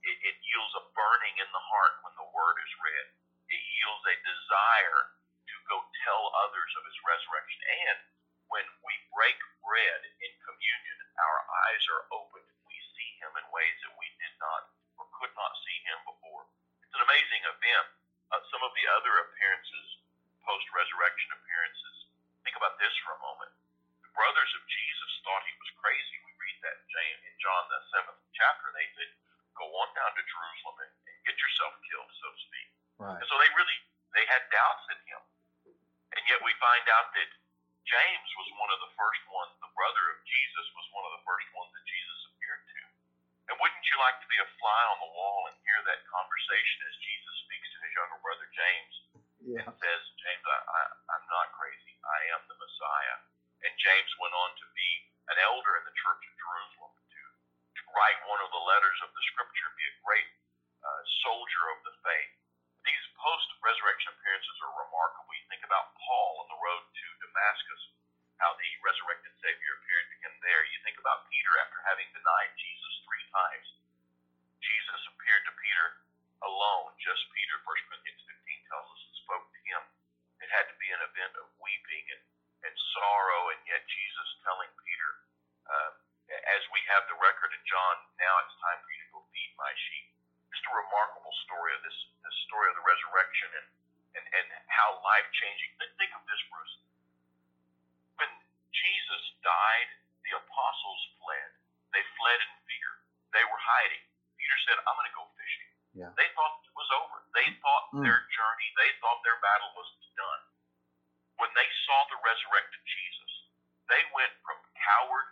It, 0.01 0.17
it 0.25 0.37
yields 0.41 0.73
a 0.81 0.89
burning 0.97 1.37
in 1.37 1.49
the 1.53 1.61
heart 1.69 2.01
when 2.01 2.17
the 2.17 2.25
word 2.33 2.57
is 2.65 2.73
read. 2.81 3.07
It 3.53 3.61
yields 3.61 4.05
a 4.09 4.17
desire 4.25 5.01
to 5.53 5.55
go 5.69 5.85
tell 6.01 6.23
others 6.49 6.73
of 6.81 6.83
his 6.89 6.97
resurrection. 7.05 7.61
And 7.85 7.97
when 8.49 8.65
we 8.81 8.93
break 9.13 9.37
bread 9.61 10.01
in 10.25 10.33
communion, 10.49 10.97
our 11.21 11.39
eyes 11.69 11.83
are 11.93 12.09
opened 12.09 12.49
we 12.65 12.77
see 12.97 13.11
him 13.21 13.33
in 13.37 13.45
ways 13.53 13.77
that 13.85 13.93
we 14.01 14.09
did 14.17 14.33
not 14.41 14.73
or 14.97 15.05
could 15.21 15.33
not 15.37 15.53
see 15.61 15.77
him 15.85 15.99
before. 16.09 16.49
It's 16.81 16.97
an 16.97 17.05
amazing 17.05 17.43
event. 17.53 17.87
Uh, 18.33 18.41
some 18.49 18.65
of 18.65 18.73
the 18.73 18.85
other 18.97 19.13
appearances, 19.29 19.87
post 20.41 20.65
resurrection 20.73 21.29
appearances, 21.37 21.97
think 22.41 22.57
about 22.57 22.81
this 22.81 22.93
for 23.05 23.13
a 23.13 23.21
moment. 23.21 23.53
The 24.03 24.11
brothers 24.17 24.51
of 24.57 24.63
Jesus 24.65 25.11
thought 25.23 25.45
he 25.45 25.55
was 25.59 25.71
crazy. 25.83 26.15
We 26.25 26.33
read 26.41 26.57
that 26.65 26.77
in 26.81 26.87
James, 26.89 27.21
in 27.27 27.35
John, 27.43 27.63
the 27.69 27.79
seventh 27.93 28.21
chapter. 28.33 28.67
They 28.73 28.87
said, 28.97 29.11
Go 29.59 29.67
on 29.67 29.89
down 29.97 30.13
to 30.15 30.23
Jerusalem 30.67 30.75
and, 30.83 30.91
and 31.07 31.17
get 31.23 31.37
yourself 31.39 31.73
killed, 31.87 32.11
so 32.19 32.27
to 32.31 32.39
speak. 32.43 32.67
Right. 32.99 33.19
And 33.19 33.27
so 33.27 33.35
they 33.39 33.51
really 33.55 33.77
they 34.15 34.25
had 34.27 34.43
doubts 34.51 34.85
in 34.91 34.99
him. 35.07 35.21
And 36.17 36.21
yet 36.25 36.41
we 36.41 36.51
find 36.57 36.83
out 36.97 37.13
that 37.13 37.29
James 37.85 38.29
was 38.35 38.49
one 38.57 38.71
of 38.73 38.79
the 38.83 38.91
first 38.97 39.23
ones, 39.31 39.53
the 39.61 39.71
brother 39.77 40.03
of 40.11 40.17
Jesus 40.25 40.65
was 40.75 40.85
one 40.91 41.05
of 41.07 41.13
the 41.15 41.23
first 41.23 41.47
ones 41.55 41.71
that 41.71 41.85
Jesus 41.85 42.19
appeared 42.33 42.63
to. 42.67 42.81
And 43.47 43.55
wouldn't 43.61 43.85
you 43.85 43.95
like 44.01 44.17
to 44.19 44.27
be 44.27 44.39
a 44.41 44.47
fly 44.59 44.81
on 44.91 44.97
the 44.99 45.11
wall 45.13 45.47
and 45.47 45.55
hear 45.63 45.79
that 45.87 46.03
conversation 46.09 46.79
as 46.89 46.95
Jesus 46.99 47.35
speaks 47.47 47.67
to 47.71 47.77
his 47.85 47.91
younger 47.95 48.19
brother 48.19 48.47
James 48.51 48.93
Yeah. 49.45 49.63
and 49.63 49.75
says, 49.77 50.01
James, 50.19 50.43
I, 50.43 50.57
I, 50.67 50.81
I'm 51.15 51.25
not 51.31 51.53
crazy. 51.55 51.95
I 52.01 52.19
am 52.35 52.41
the 52.51 52.57
Messiah. 52.59 53.17
And 53.63 53.71
James 53.79 54.11
went 54.19 54.35
on 54.35 54.51
to 54.57 54.65
be 54.75 54.89
an 55.31 55.37
elder 55.47 55.79
in 55.79 55.83
the 55.87 55.95
church 55.95 56.23
of 56.27 56.33
Jerusalem, 56.35 56.91
to, 56.97 57.21
to 57.23 57.81
write 57.95 58.19
one 58.27 58.41
of 58.43 58.51
the 58.51 58.63
letters 58.67 58.99
of 59.05 59.11
the 59.15 59.23
scripture, 59.31 59.69
be 59.79 59.85
a 59.87 59.95
great 60.03 60.27
uh, 60.83 61.01
soldier 61.25 61.63
of 61.73 61.79
the 61.85 61.95
faith. 62.03 62.33
These 62.85 63.05
post 63.19 63.47
resurrection 63.59 64.15
appearances 64.15 64.57
are 64.63 64.83
remarkable. 64.87 65.33
You 65.35 65.45
think 65.51 65.65
about 65.67 65.91
Paul 65.99 66.31
on 66.43 66.47
the 66.47 66.61
road 66.61 66.83
to 66.87 67.07
Damascus, 67.19 67.81
how 68.39 68.55
the 68.55 68.69
resurrected 68.85 69.33
Savior 69.43 69.71
appeared 69.81 70.07
to 70.07 70.17
him 70.23 70.33
there. 70.45 70.63
You 70.69 70.79
think 70.87 70.97
about 71.01 71.27
Peter 71.27 71.51
after 71.59 71.79
having 71.83 72.07
denied 72.15 72.51
Jesus 72.55 72.93
three 73.03 73.25
times. 73.33 73.67
Jesus 74.63 75.01
appeared 75.11 75.43
to 75.49 75.53
Peter 75.59 75.87
alone, 76.45 76.93
just 77.01 77.27
Peter, 77.33 77.57
1 77.65 77.87
Corinthians 77.89 78.21
15 78.29 78.69
tells 78.69 78.87
us, 78.87 79.01
and 79.09 79.15
spoke 79.25 79.45
to 79.49 79.59
him. 79.67 79.81
It 80.43 80.49
had 80.53 80.69
to 80.69 80.77
be 80.77 80.89
an 80.93 81.01
event 81.01 81.33
of 81.41 81.49
weeping 81.57 82.05
and, 82.13 82.23
and 82.69 82.75
sorrow, 82.93 83.51
and 83.51 83.61
yet 83.65 83.81
Jesus 83.89 84.29
telling 84.45 84.69
Peter, 84.85 85.11
uh, 85.65 85.91
as 86.27 86.63
we 86.71 86.79
have 86.91 87.07
the 87.07 87.17
record 87.19 87.51
in 87.55 87.63
John, 87.65 87.95
now 88.19 88.33
it's 88.45 88.55
time 88.61 88.79
for 88.83 88.89
you 88.91 89.01
to 89.07 89.11
go 89.15 89.21
feed 89.31 89.51
my 89.57 89.71
sheep. 89.75 90.16
A 90.67 90.71
remarkable 90.75 91.33
story 91.47 91.71
of 91.79 91.81
this, 91.87 91.97
this 92.27 92.37
story 92.51 92.67
of 92.69 92.75
the 92.75 92.85
resurrection 92.85 93.49
and, 93.55 93.67
and, 94.19 94.25
and 94.35 94.47
how 94.67 94.99
life 95.01 95.27
changing. 95.39 95.71
Think 95.95 96.11
of 96.13 96.23
this, 96.27 96.41
Bruce. 96.51 96.75
When 98.19 98.31
Jesus 98.75 99.23
died, 99.41 99.89
the 100.27 100.35
apostles 100.37 101.01
fled. 101.23 101.49
They 101.95 102.03
fled 102.19 102.39
in 102.43 102.51
fear. 102.67 102.91
They 103.33 103.45
were 103.47 103.61
hiding. 103.61 104.03
Peter 104.37 104.57
said, 104.67 104.77
I'm 104.85 104.95
going 104.99 105.09
to 105.09 105.17
go 105.17 105.25
fishing. 105.39 105.69
Yeah. 105.97 106.11
They 106.19 106.29
thought 106.37 106.61
it 106.67 106.75
was 106.77 106.89
over. 107.01 107.17
They 107.33 107.47
thought 107.63 107.85
Mm. 107.95 108.03
their 108.03 108.21
journey, 108.29 108.69
they 108.77 108.91
thought 109.01 109.23
their 109.23 109.39
battle 109.39 109.71
was 109.79 109.89
done. 110.13 110.41
When 111.39 111.49
they 111.55 111.69
saw 111.87 112.03
the 112.11 112.19
resurrected 112.21 112.81
Jesus, 112.85 113.31
they 113.87 114.03
went 114.13 114.33
from 114.43 114.59
coward 114.75 115.27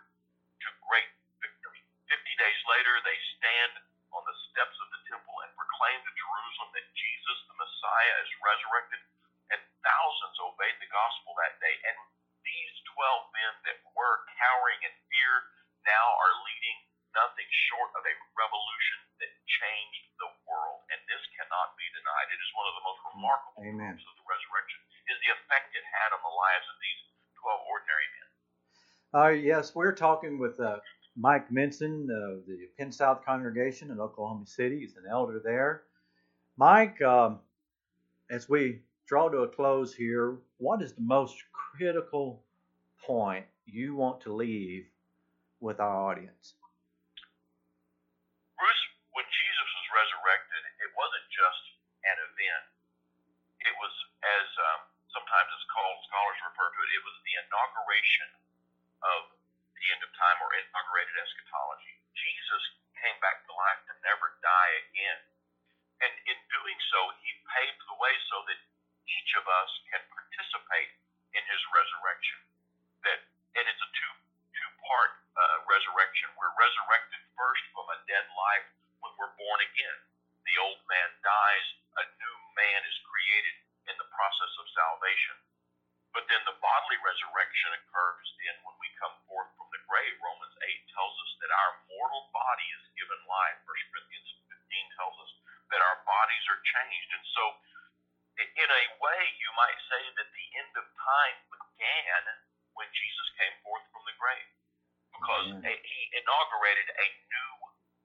to 0.64 0.68
great 0.88 1.10
victory. 1.42 1.82
Fifty 2.08 2.34
days 2.40 2.60
later, 2.70 2.94
they 3.04 3.18
stand 3.38 3.72
on 4.14 4.22
the 4.24 4.36
steps 4.50 4.76
of 4.80 4.88
the 4.94 5.00
temple 5.10 5.36
and 5.44 5.50
proclaim 5.58 5.98
to 6.00 6.12
Jerusalem 6.16 6.70
that 6.78 6.86
Jesus, 6.96 7.38
the 7.50 7.56
Messiah, 7.76 8.16
is 8.24 8.32
resurrected, 8.40 9.00
and 9.52 9.60
thousands 9.84 10.36
obeyed 10.40 10.80
the 10.80 10.88
gospel 10.88 11.36
that 11.44 11.60
day. 11.60 11.76
And 11.84 11.96
these 12.40 12.72
12 12.96 13.36
men 13.36 13.52
that 13.68 13.78
were 13.92 14.16
cowering 14.40 14.80
in 14.80 14.96
fear 15.12 15.32
now 15.84 16.06
are 16.16 16.34
leading 16.48 16.78
nothing 17.12 17.44
short 17.68 17.92
of 17.92 18.00
a 18.00 18.14
revolution 18.32 18.98
that 19.20 19.28
changed 19.44 20.08
the 20.16 20.32
world. 20.48 20.88
And 20.88 21.00
this 21.04 21.20
cannot 21.36 21.76
be 21.76 21.84
denied. 21.92 22.32
It 22.32 22.40
is 22.40 22.50
one 22.56 22.66
of 22.72 22.74
the 22.80 22.84
most 22.88 23.00
remarkable 23.12 23.60
Amen. 23.60 23.92
of 23.92 24.16
the 24.16 24.24
resurrection, 24.24 24.80
is 25.12 25.16
the 25.20 25.30
effect 25.36 25.76
it 25.76 25.84
had 25.84 26.16
on 26.16 26.22
the 26.24 26.32
lives 26.32 26.66
of 26.72 26.76
these 26.80 27.00
12 27.44 27.60
ordinary 27.68 28.08
men. 28.16 28.28
Uh, 29.12 29.32
yes, 29.36 29.76
we're 29.76 29.92
talking 29.92 30.40
with 30.40 30.56
uh, 30.64 30.80
Mike 31.12 31.52
Minson 31.52 32.08
of 32.08 32.48
the 32.48 32.72
Penn 32.80 32.88
South 32.88 33.20
congregation 33.20 33.92
in 33.92 34.00
Oklahoma 34.00 34.48
City. 34.48 34.80
He's 34.80 34.96
an 34.96 35.04
elder 35.08 35.44
there. 35.44 35.84
Mike, 36.56 37.00
um, 37.04 37.44
as 38.36 38.52
we 38.52 38.84
draw 39.08 39.32
to 39.32 39.48
a 39.48 39.48
close 39.48 39.96
here, 39.96 40.36
what 40.60 40.84
is 40.84 40.92
the 40.92 41.00
most 41.00 41.40
critical 41.56 42.44
point 43.00 43.48
you 43.64 43.96
want 43.96 44.20
to 44.20 44.36
leave 44.36 44.84
with 45.64 45.80
our 45.80 45.96
audience? 46.12 46.52
Bruce, 48.60 48.84
when 49.16 49.24
Jesus 49.24 49.68
was 49.72 49.88
resurrected, 49.88 50.62
it 50.84 50.92
wasn't 50.92 51.26
just 51.32 51.62
an 52.04 52.16
event. 52.28 52.64
It 53.64 53.74
was, 53.80 53.94
as 54.20 54.46
um, 54.68 54.80
sometimes 55.16 55.48
it's 55.56 55.68
called, 55.72 55.96
scholars 56.04 56.36
refer 56.44 56.68
to 56.68 56.80
it, 56.84 56.90
it 56.92 57.04
was 57.08 57.16
the 57.24 57.34
inauguration 57.40 58.28
of 59.00 59.32
the 59.80 59.86
end 59.96 60.04
of 60.04 60.12
time 60.12 60.38
or 60.44 60.52
inaugurated 60.52 61.16
eschatology. 61.24 61.94
Jesus 62.12 62.62
came 63.00 63.16
back 63.24 63.48
to 63.48 63.52
life 63.56 63.80
to 63.88 63.94
never 64.04 64.36
die 64.44 64.72
again. 64.92 65.20
And 66.04 66.12
in 66.28 66.38
doing 66.52 66.78
so, 66.92 67.00
he 67.24 67.30
paved 67.56 67.80
the 67.88 67.96
way 67.96 68.12
so 68.28 68.36
that 68.52 68.60
each 69.06 69.32
of 69.38 69.44
us 69.46 69.70
can 69.90 70.02
participate 70.10 70.90
in 71.34 71.42
his 71.46 71.62
resurrection. 71.72 72.38
That 73.06 73.20
and 73.56 73.64
it's 73.64 73.82
a 73.82 73.90
two 73.94 74.12
two 74.52 74.70
part 74.86 75.12
uh, 75.36 75.58
resurrection. 75.70 76.28
We're 76.36 76.54
resurrected 76.56 77.22
first 77.38 77.64
from 77.72 77.86
a 77.92 77.98
dead 78.10 78.26
life 78.34 78.66
when 79.00 79.12
we're 79.16 79.34
born 79.38 79.60
again. 79.62 79.98
The 80.46 80.56
old 80.62 80.80
man 80.86 81.10
dies, 81.22 81.66
a 82.00 82.04
new 82.06 82.36
man 82.54 82.80
is 82.86 82.96
created 83.06 83.56
in 83.90 83.96
the 83.98 84.08
process 84.10 84.52
of 84.58 84.66
salvation. 84.74 85.36
But 86.16 86.24
then 86.32 86.40
the 86.48 86.56
bodily 86.64 86.96
resurrection 87.04 87.76
occurs 87.76 88.26
then 88.40 88.56
when 88.64 88.76
we 88.80 88.88
come 88.96 89.12
forth 89.28 89.52
from 89.60 89.68
the 89.68 89.82
grave. 89.84 90.16
Romans 90.24 90.56
8 90.64 90.94
tells 90.96 91.12
us 91.12 91.32
that 91.44 91.52
our 91.52 91.72
mortal 91.92 92.24
body 92.32 92.68
is 92.72 92.84
given 92.96 93.20
life. 93.28 93.58
1 93.68 93.90
Corinthians 93.92 94.30
15 94.48 94.96
tells 94.96 95.16
us 95.20 95.30
that 95.74 95.84
our 95.84 95.98
bodies 96.08 96.44
are 96.48 96.62
changed. 96.64 97.10
And 97.20 97.24
so, 97.36 97.44
in 98.36 98.68
a 98.68 98.84
way, 99.00 99.20
you 99.40 99.50
might 99.56 99.80
say 99.88 100.02
that 100.20 100.28
the 100.28 100.46
end 100.60 100.72
of 100.76 100.86
time 101.00 101.36
began 101.48 102.22
when 102.76 102.88
Jesus 102.92 103.28
came 103.40 103.56
forth 103.64 103.84
from 103.92 104.04
the 104.04 104.16
grave 104.20 104.52
because 105.16 105.46
a- 105.64 105.82
he 105.84 106.00
inaugurated 106.12 106.88
a 106.92 107.06
new 107.32 107.52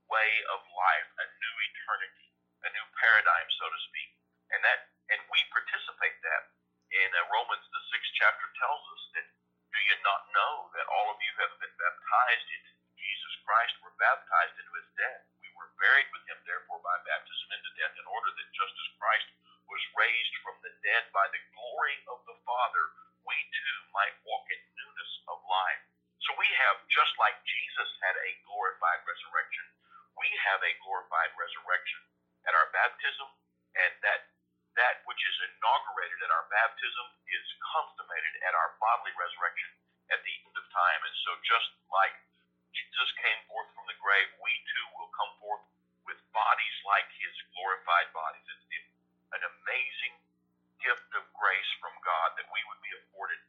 way 0.08 0.32
of 0.56 0.60
life, 0.72 1.10
a 1.20 1.26
new 1.28 1.56
eternity, 1.72 2.30
a 2.63 2.70
new 2.72 2.88
paradigm, 3.00 3.48
so 3.60 3.67
to 3.67 3.80
speak. 3.91 4.12
And 4.56 4.63
that, 4.63 4.88
and 5.12 5.20
we 5.32 5.39
participate 5.52 6.15
that. 6.24 6.44
In 6.91 7.10
uh, 7.15 7.24
Romans, 7.32 7.63
the 7.72 7.84
sixth 7.91 8.12
chapter 8.20 8.48
tells 8.60 8.84
us 8.96 9.04
that 9.15 9.28
do 9.72 9.80
you 9.88 9.96
not 10.04 10.28
know 10.36 10.72
that 10.76 10.88
all 10.91 11.12
of 11.12 11.20
you 11.24 11.32
have 11.39 11.56
been 11.60 11.76
baptized 11.80 12.48
into 12.52 12.72
Jesus 13.00 13.34
Christ, 13.48 13.76
were 13.84 13.96
baptized 13.96 14.56
into 14.60 14.74
his 14.76 14.88
death? 15.00 15.24
We 15.39 15.52
were 15.56 15.72
buried 15.80 16.12
with 16.12 16.24
him, 16.28 16.39
therefore, 16.44 16.84
by 16.84 16.96
baptism 17.08 17.48
into 17.56 17.72
death, 17.80 17.96
in 17.96 18.08
order 18.12 18.32
that 18.36 18.50
just 18.52 18.76
as 18.76 18.88
Christ 19.00 19.28
raised 20.02 20.36
from 20.42 20.58
the 20.66 20.74
dead 20.82 21.06
by 21.14 21.30
the 21.30 21.42
glory 21.54 21.96
of 22.10 22.26
the 22.26 22.38
Father, 22.42 22.84
we 23.22 23.38
too 23.38 23.78
might 23.94 24.18
walk 24.26 24.50
in 24.50 24.62
newness 24.74 25.14
of 25.30 25.38
life. 25.46 25.82
So 26.26 26.34
we 26.42 26.50
have, 26.66 26.82
just 26.90 27.14
like 27.22 27.38
Jesus 27.46 27.90
had 28.02 28.18
a 28.18 28.32
glorified 28.50 29.02
resurrection, 29.06 29.66
we 30.18 30.30
have 30.50 30.62
a 30.66 30.74
glorified 30.82 31.34
resurrection 31.38 32.02
at 32.50 32.54
our 32.58 32.70
baptism, 32.74 33.30
and 33.78 33.94
that 34.02 34.26
that 34.80 35.04
which 35.04 35.20
is 35.20 35.38
inaugurated 35.52 36.20
at 36.24 36.32
our 36.32 36.48
baptism 36.48 37.08
is 37.28 37.46
consummated 37.76 38.34
at 38.48 38.56
our 38.56 38.80
bodily 38.80 39.12
resurrection 39.20 39.70
at 40.16 40.24
the 40.24 40.34
end 40.48 40.56
of 40.56 40.66
time. 40.72 41.02
And 41.04 41.16
so 41.28 41.36
just 41.44 41.70
like 41.92 42.16
Jesus 42.72 43.10
came 43.20 43.40
forth 43.52 43.68
from 43.76 43.84
the 43.92 43.98
grave, 44.00 44.32
we 44.40 44.52
too 44.72 44.86
will 44.96 45.12
come 45.12 45.32
forth 45.44 45.64
with 46.08 46.20
bodies 46.32 46.78
like 46.88 47.08
his 47.20 47.36
glorified 47.52 48.10
bodies. 48.16 48.46
It's 48.48 48.66
the, 48.72 48.80
an 49.36 49.44
amazing 49.44 50.16
gift 50.80 51.10
of 51.20 51.24
grace 51.36 51.72
from 51.84 51.94
God 52.02 52.36
that 52.40 52.48
we 52.50 52.62
would 52.72 52.82
be 52.82 52.92
afforded 53.04 53.40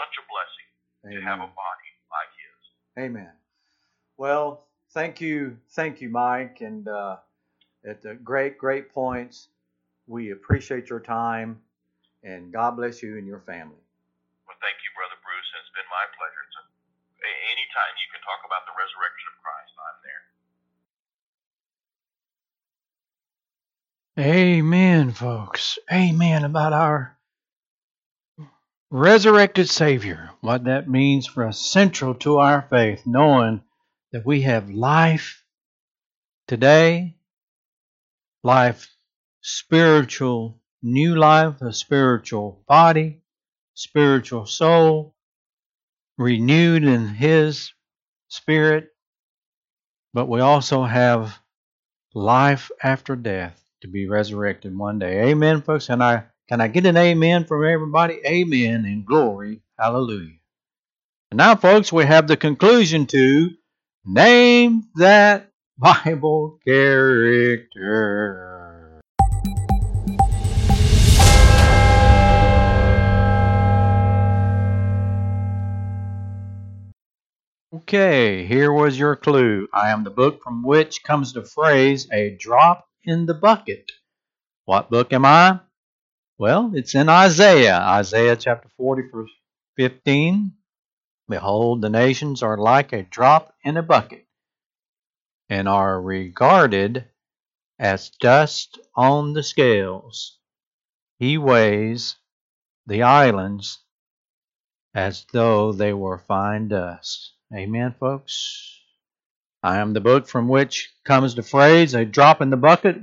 such 0.00 0.14
a 0.18 0.24
blessing 0.24 0.68
to 1.12 1.18
have 1.24 1.40
a 1.40 1.48
Amen. 1.48 1.56
body 1.56 1.90
like 2.08 2.32
his. 2.36 2.60
Amen. 2.96 3.34
Well, 4.16 4.64
thank 4.92 5.11
you, 5.22 5.58
thank 5.72 6.02
you, 6.02 6.10
Mike, 6.10 6.58
and 6.62 6.88
uh, 6.88 7.18
at 7.86 8.02
the 8.02 8.14
great, 8.16 8.58
great 8.58 8.92
points. 8.92 9.48
We 10.08 10.32
appreciate 10.32 10.90
your 10.90 11.00
time, 11.00 11.60
and 12.24 12.52
God 12.52 12.72
bless 12.76 13.02
you 13.02 13.18
and 13.18 13.26
your 13.26 13.40
family. 13.40 13.80
Well, 14.46 14.58
thank 14.60 14.78
you, 14.84 14.90
Brother 14.98 15.18
Bruce. 15.24 15.48
and 15.54 15.60
It's 15.64 15.74
been 15.74 15.88
my 15.90 16.06
pleasure. 16.18 16.42
It's 16.46 16.58
a, 16.60 16.64
a- 17.24 17.42
anytime 17.54 17.92
you 18.02 18.08
can 18.12 18.22
talk 18.26 18.42
about 18.46 18.64
the 18.68 18.74
resurrection 18.76 19.26
of 19.32 19.36
Christ, 19.42 19.72
I'm 19.80 19.98
there. 20.04 20.22
Amen, 24.18 25.12
folks. 25.12 25.78
Amen 25.92 26.44
about 26.44 26.72
our 26.74 27.16
resurrected 28.90 29.68
Savior. 29.70 30.30
What 30.40 30.64
that 30.64 30.88
means 30.90 31.26
for 31.26 31.46
us, 31.46 31.60
central 31.60 32.14
to 32.16 32.38
our 32.38 32.62
faith, 32.70 33.02
knowing 33.06 33.62
that 34.12 34.26
we 34.26 34.42
have 34.42 34.70
life 34.70 35.44
today, 36.46 37.16
life 38.42 38.88
spiritual, 39.42 40.60
new 40.82 41.16
life, 41.16 41.60
a 41.60 41.72
spiritual 41.72 42.62
body, 42.66 43.20
spiritual 43.74 44.46
soul, 44.46 45.14
renewed 46.16 46.84
in 46.84 47.08
His 47.08 47.72
Spirit. 48.28 48.88
But 50.14 50.28
we 50.28 50.40
also 50.40 50.84
have 50.84 51.38
life 52.14 52.70
after 52.82 53.16
death 53.16 53.62
to 53.80 53.88
be 53.88 54.06
resurrected 54.06 54.76
one 54.76 54.98
day. 54.98 55.30
Amen, 55.30 55.62
folks. 55.62 55.88
And 55.88 56.02
I 56.02 56.24
can 56.48 56.60
I 56.60 56.68
get 56.68 56.86
an 56.86 56.96
amen 56.96 57.46
from 57.46 57.64
everybody? 57.64 58.20
Amen 58.26 58.84
and 58.84 59.06
glory. 59.06 59.62
Hallelujah. 59.78 60.36
And 61.30 61.38
now, 61.38 61.56
folks, 61.56 61.92
we 61.92 62.04
have 62.04 62.28
the 62.28 62.36
conclusion 62.36 63.06
to 63.06 63.50
name 64.04 64.84
that 64.96 65.50
Bible 65.78 66.58
character. 66.66 68.38
Okay, 77.74 78.44
here 78.46 78.72
was 78.72 78.98
your 78.98 79.16
clue. 79.16 79.68
I 79.72 79.90
am 79.90 80.04
the 80.04 80.10
book 80.10 80.42
from 80.42 80.62
which 80.62 81.02
comes 81.02 81.32
the 81.32 81.44
phrase, 81.44 82.08
a 82.12 82.36
drop 82.38 82.86
in 83.04 83.26
the 83.26 83.34
bucket. 83.34 83.90
What 84.64 84.90
book 84.90 85.12
am 85.12 85.24
I? 85.24 85.60
Well, 86.38 86.72
it's 86.74 86.94
in 86.94 87.08
Isaiah, 87.08 87.78
Isaiah 87.78 88.36
chapter 88.36 88.68
40, 88.76 89.02
verse 89.12 89.30
15. 89.76 90.52
Behold, 91.28 91.80
the 91.82 91.90
nations 91.90 92.42
are 92.42 92.56
like 92.56 92.92
a 92.92 93.02
drop 93.02 93.54
in 93.64 93.76
a 93.76 93.82
bucket 93.82 94.26
and 95.48 95.68
are 95.68 96.00
regarded 96.00 97.06
as 97.78 98.10
dust 98.20 98.78
on 98.94 99.32
the 99.32 99.42
scales. 99.42 100.38
He 101.18 101.38
weighs 101.38 102.16
the 102.86 103.02
islands 103.02 103.80
as 104.94 105.24
though 105.32 105.72
they 105.72 105.92
were 105.92 106.18
fine 106.18 106.68
dust. 106.68 107.32
Amen, 107.54 107.94
folks. 107.98 108.80
I 109.62 109.78
am 109.78 109.92
the 109.92 110.00
book 110.00 110.26
from 110.26 110.48
which 110.48 110.92
comes 111.04 111.34
the 111.34 111.42
phrase, 111.42 111.94
a 111.94 112.04
drop 112.04 112.40
in 112.40 112.50
the 112.50 112.56
bucket. 112.56 112.96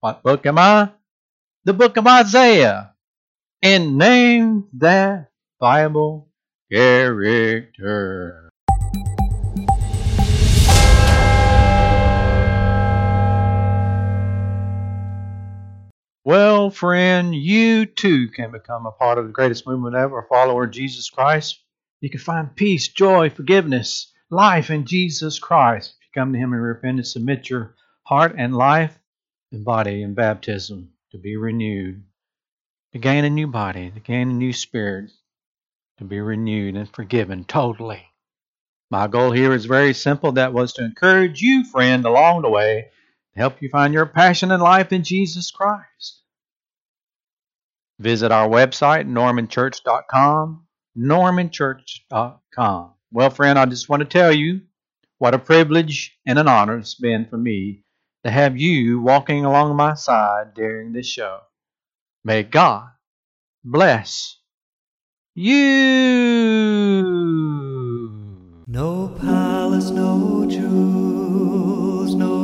What 0.00 0.22
book 0.22 0.46
am 0.46 0.58
I? 0.58 0.92
The 1.64 1.74
book 1.74 1.96
of 1.96 2.06
Isaiah. 2.06 2.94
And 3.62 3.98
name 3.98 4.68
that 4.74 5.30
Bible 5.58 6.27
character. 6.70 8.50
Well, 16.24 16.68
friend, 16.68 17.34
you 17.34 17.86
too 17.86 18.28
can 18.28 18.50
become 18.50 18.84
a 18.84 18.90
part 18.90 19.16
of 19.16 19.26
the 19.26 19.32
greatest 19.32 19.66
movement 19.66 19.96
ever, 19.96 20.18
a 20.18 20.26
follower 20.26 20.64
of 20.64 20.70
Jesus 20.70 21.08
Christ. 21.08 21.58
You 22.02 22.10
can 22.10 22.20
find 22.20 22.54
peace, 22.54 22.88
joy, 22.88 23.30
forgiveness, 23.30 24.12
life 24.28 24.68
in 24.68 24.84
Jesus 24.84 25.38
Christ. 25.38 25.94
If 25.98 26.06
you 26.06 26.20
come 26.20 26.34
to 26.34 26.38
Him 26.38 26.52
in 26.52 26.60
repentance, 26.60 27.14
submit 27.14 27.48
your 27.48 27.74
heart 28.02 28.34
and 28.36 28.54
life 28.54 28.98
and 29.52 29.64
body 29.64 30.02
in 30.02 30.12
baptism 30.12 30.90
to 31.12 31.18
be 31.18 31.38
renewed, 31.38 32.04
to 32.92 32.98
gain 32.98 33.24
a 33.24 33.30
new 33.30 33.46
body, 33.46 33.90
to 33.90 34.00
gain 34.00 34.28
a 34.28 34.34
new 34.34 34.52
spirit, 34.52 35.10
to 35.98 36.04
be 36.04 36.20
renewed 36.20 36.76
and 36.76 36.88
forgiven 36.92 37.44
totally. 37.44 38.02
My 38.90 39.06
goal 39.06 39.32
here 39.32 39.52
is 39.52 39.66
very 39.66 39.92
simple. 39.92 40.32
That 40.32 40.54
was 40.54 40.72
to 40.74 40.84
encourage 40.84 41.42
you, 41.42 41.64
friend, 41.64 42.04
along 42.06 42.42
the 42.42 42.50
way, 42.50 42.88
to 43.34 43.40
help 43.40 43.60
you 43.60 43.68
find 43.68 43.92
your 43.92 44.06
passion 44.06 44.50
in 44.50 44.60
life 44.60 44.92
in 44.92 45.04
Jesus 45.04 45.50
Christ. 45.50 46.22
Visit 47.98 48.32
our 48.32 48.48
website, 48.48 49.06
normanchurch.com, 49.06 50.66
normanchurch.com. 50.96 52.92
Well, 53.10 53.30
friend, 53.30 53.58
I 53.58 53.66
just 53.66 53.88
want 53.88 54.00
to 54.00 54.08
tell 54.08 54.32
you 54.32 54.62
what 55.18 55.34
a 55.34 55.38
privilege 55.38 56.16
and 56.26 56.38
an 56.38 56.48
honor 56.48 56.78
it's 56.78 56.94
been 56.94 57.26
for 57.26 57.36
me 57.36 57.82
to 58.24 58.30
have 58.30 58.56
you 58.56 59.00
walking 59.00 59.44
along 59.44 59.76
my 59.76 59.94
side 59.94 60.54
during 60.54 60.92
this 60.92 61.06
show. 61.06 61.40
May 62.24 62.42
God 62.44 62.88
bless 63.64 64.37
you. 65.38 67.04
No 68.66 69.08
palace, 69.20 69.90
no 69.90 70.44
jewels, 70.48 72.16
no 72.16 72.37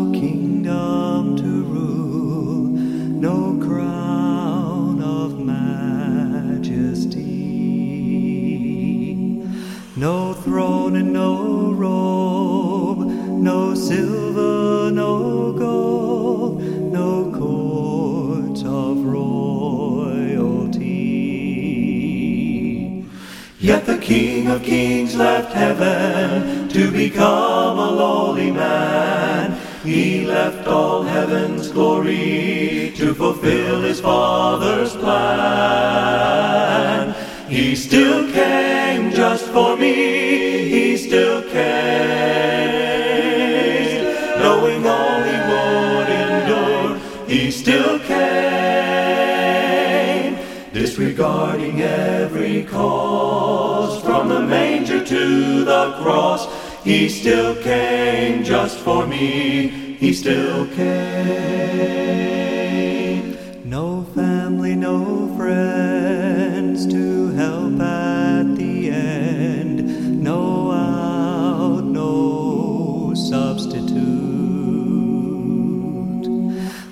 King 24.04 24.48
of 24.48 24.62
Kings 24.62 25.16
left 25.16 25.54
heaven 25.54 26.68
to 26.68 26.90
become 26.90 27.78
a 27.78 27.90
lowly 27.90 28.50
man. 28.50 29.58
He 29.82 30.26
left 30.26 30.68
all 30.68 31.04
heaven's 31.04 31.70
glory 31.70 32.92
to 32.96 33.14
fulfill 33.14 33.80
his 33.80 34.00
Father's 34.02 34.94
plan. 34.94 36.34
He 37.48 37.74
still 37.74 38.30
came 38.30 39.10
just 39.10 39.46
for 39.46 39.74
me. 39.74 40.68
He 40.68 40.98
still 40.98 41.40
came, 41.44 42.03
disregarding 51.14 51.80
every 51.80 52.64
cause. 52.64 54.02
From 54.02 54.28
the 54.28 54.40
manger 54.40 55.04
to 55.04 55.64
the 55.64 55.92
cross, 56.02 56.48
he 56.82 57.08
still 57.08 57.54
came 57.62 58.42
just 58.42 58.78
for 58.78 59.06
me. 59.06 59.68
He 59.98 60.12
still 60.12 60.66
came. 60.74 60.84
No 63.64 64.02
family, 64.14 64.74
no 64.74 65.32
friends 65.36 66.84
to 66.88 67.28
help 67.28 67.80
at 67.80 68.56
the 68.56 68.90
end. 68.90 70.20
No 70.20 70.72
out, 70.72 71.84
no 71.84 73.14
substitute. 73.14 73.94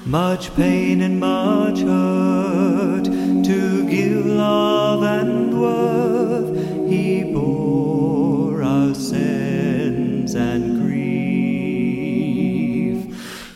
Much 0.07 0.55
pain 0.55 1.01
and 1.01 1.19
much 1.19 1.81
hurt 1.81 2.32
love 4.43 5.03
and 5.19 5.61
worth. 5.63 6.51
He 6.93 7.07
bore 7.35 8.63
our 8.63 8.93
sins 8.95 10.31
and 10.35 10.63
grief. 10.83 10.99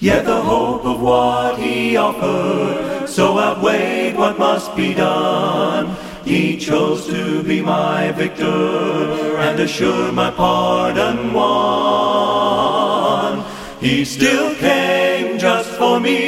Yet 0.09 0.23
the 0.33 0.43
hope 0.53 0.85
of 0.93 0.99
what 1.09 1.53
he 1.65 1.97
offered 1.97 3.09
so 3.17 3.27
outweighed 3.47 4.15
what 4.23 4.35
must 4.39 4.69
be 4.77 4.89
done. 4.95 5.87
He 6.33 6.43
chose 6.69 7.01
to 7.15 7.23
be 7.51 7.59
my 7.63 8.01
victor 8.13 9.37
and 9.47 9.57
assure 9.67 10.09
my 10.13 10.31
pardon 10.43 11.19
won. 11.33 12.67
He 13.87 13.97
still 14.05 14.49
came 14.57 15.39
just 15.39 15.71
for 15.81 15.97
me. 16.07 16.19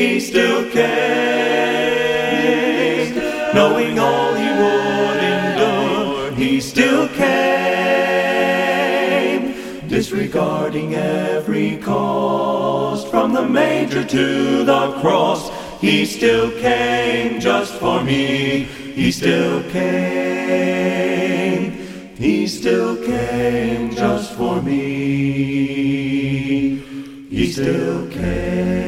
He 0.00 0.08
still 0.30 0.60
came, 0.70 1.77
disregarding 10.18 10.94
every 10.94 11.76
cost. 11.76 13.06
From 13.08 13.32
the 13.32 13.42
manger 13.42 14.02
to 14.04 14.64
the 14.64 14.92
cross, 15.00 15.48
he 15.80 16.04
still 16.04 16.50
came 16.60 17.38
just 17.40 17.74
for 17.74 18.02
me. 18.02 18.64
He 18.64 19.12
still 19.12 19.62
came. 19.70 20.10
He 22.16 22.48
still 22.48 22.96
came 23.04 23.92
just 23.94 24.32
for 24.34 24.60
me. 24.60 24.78
He 27.30 27.52
still 27.52 28.10
came. 28.10 28.87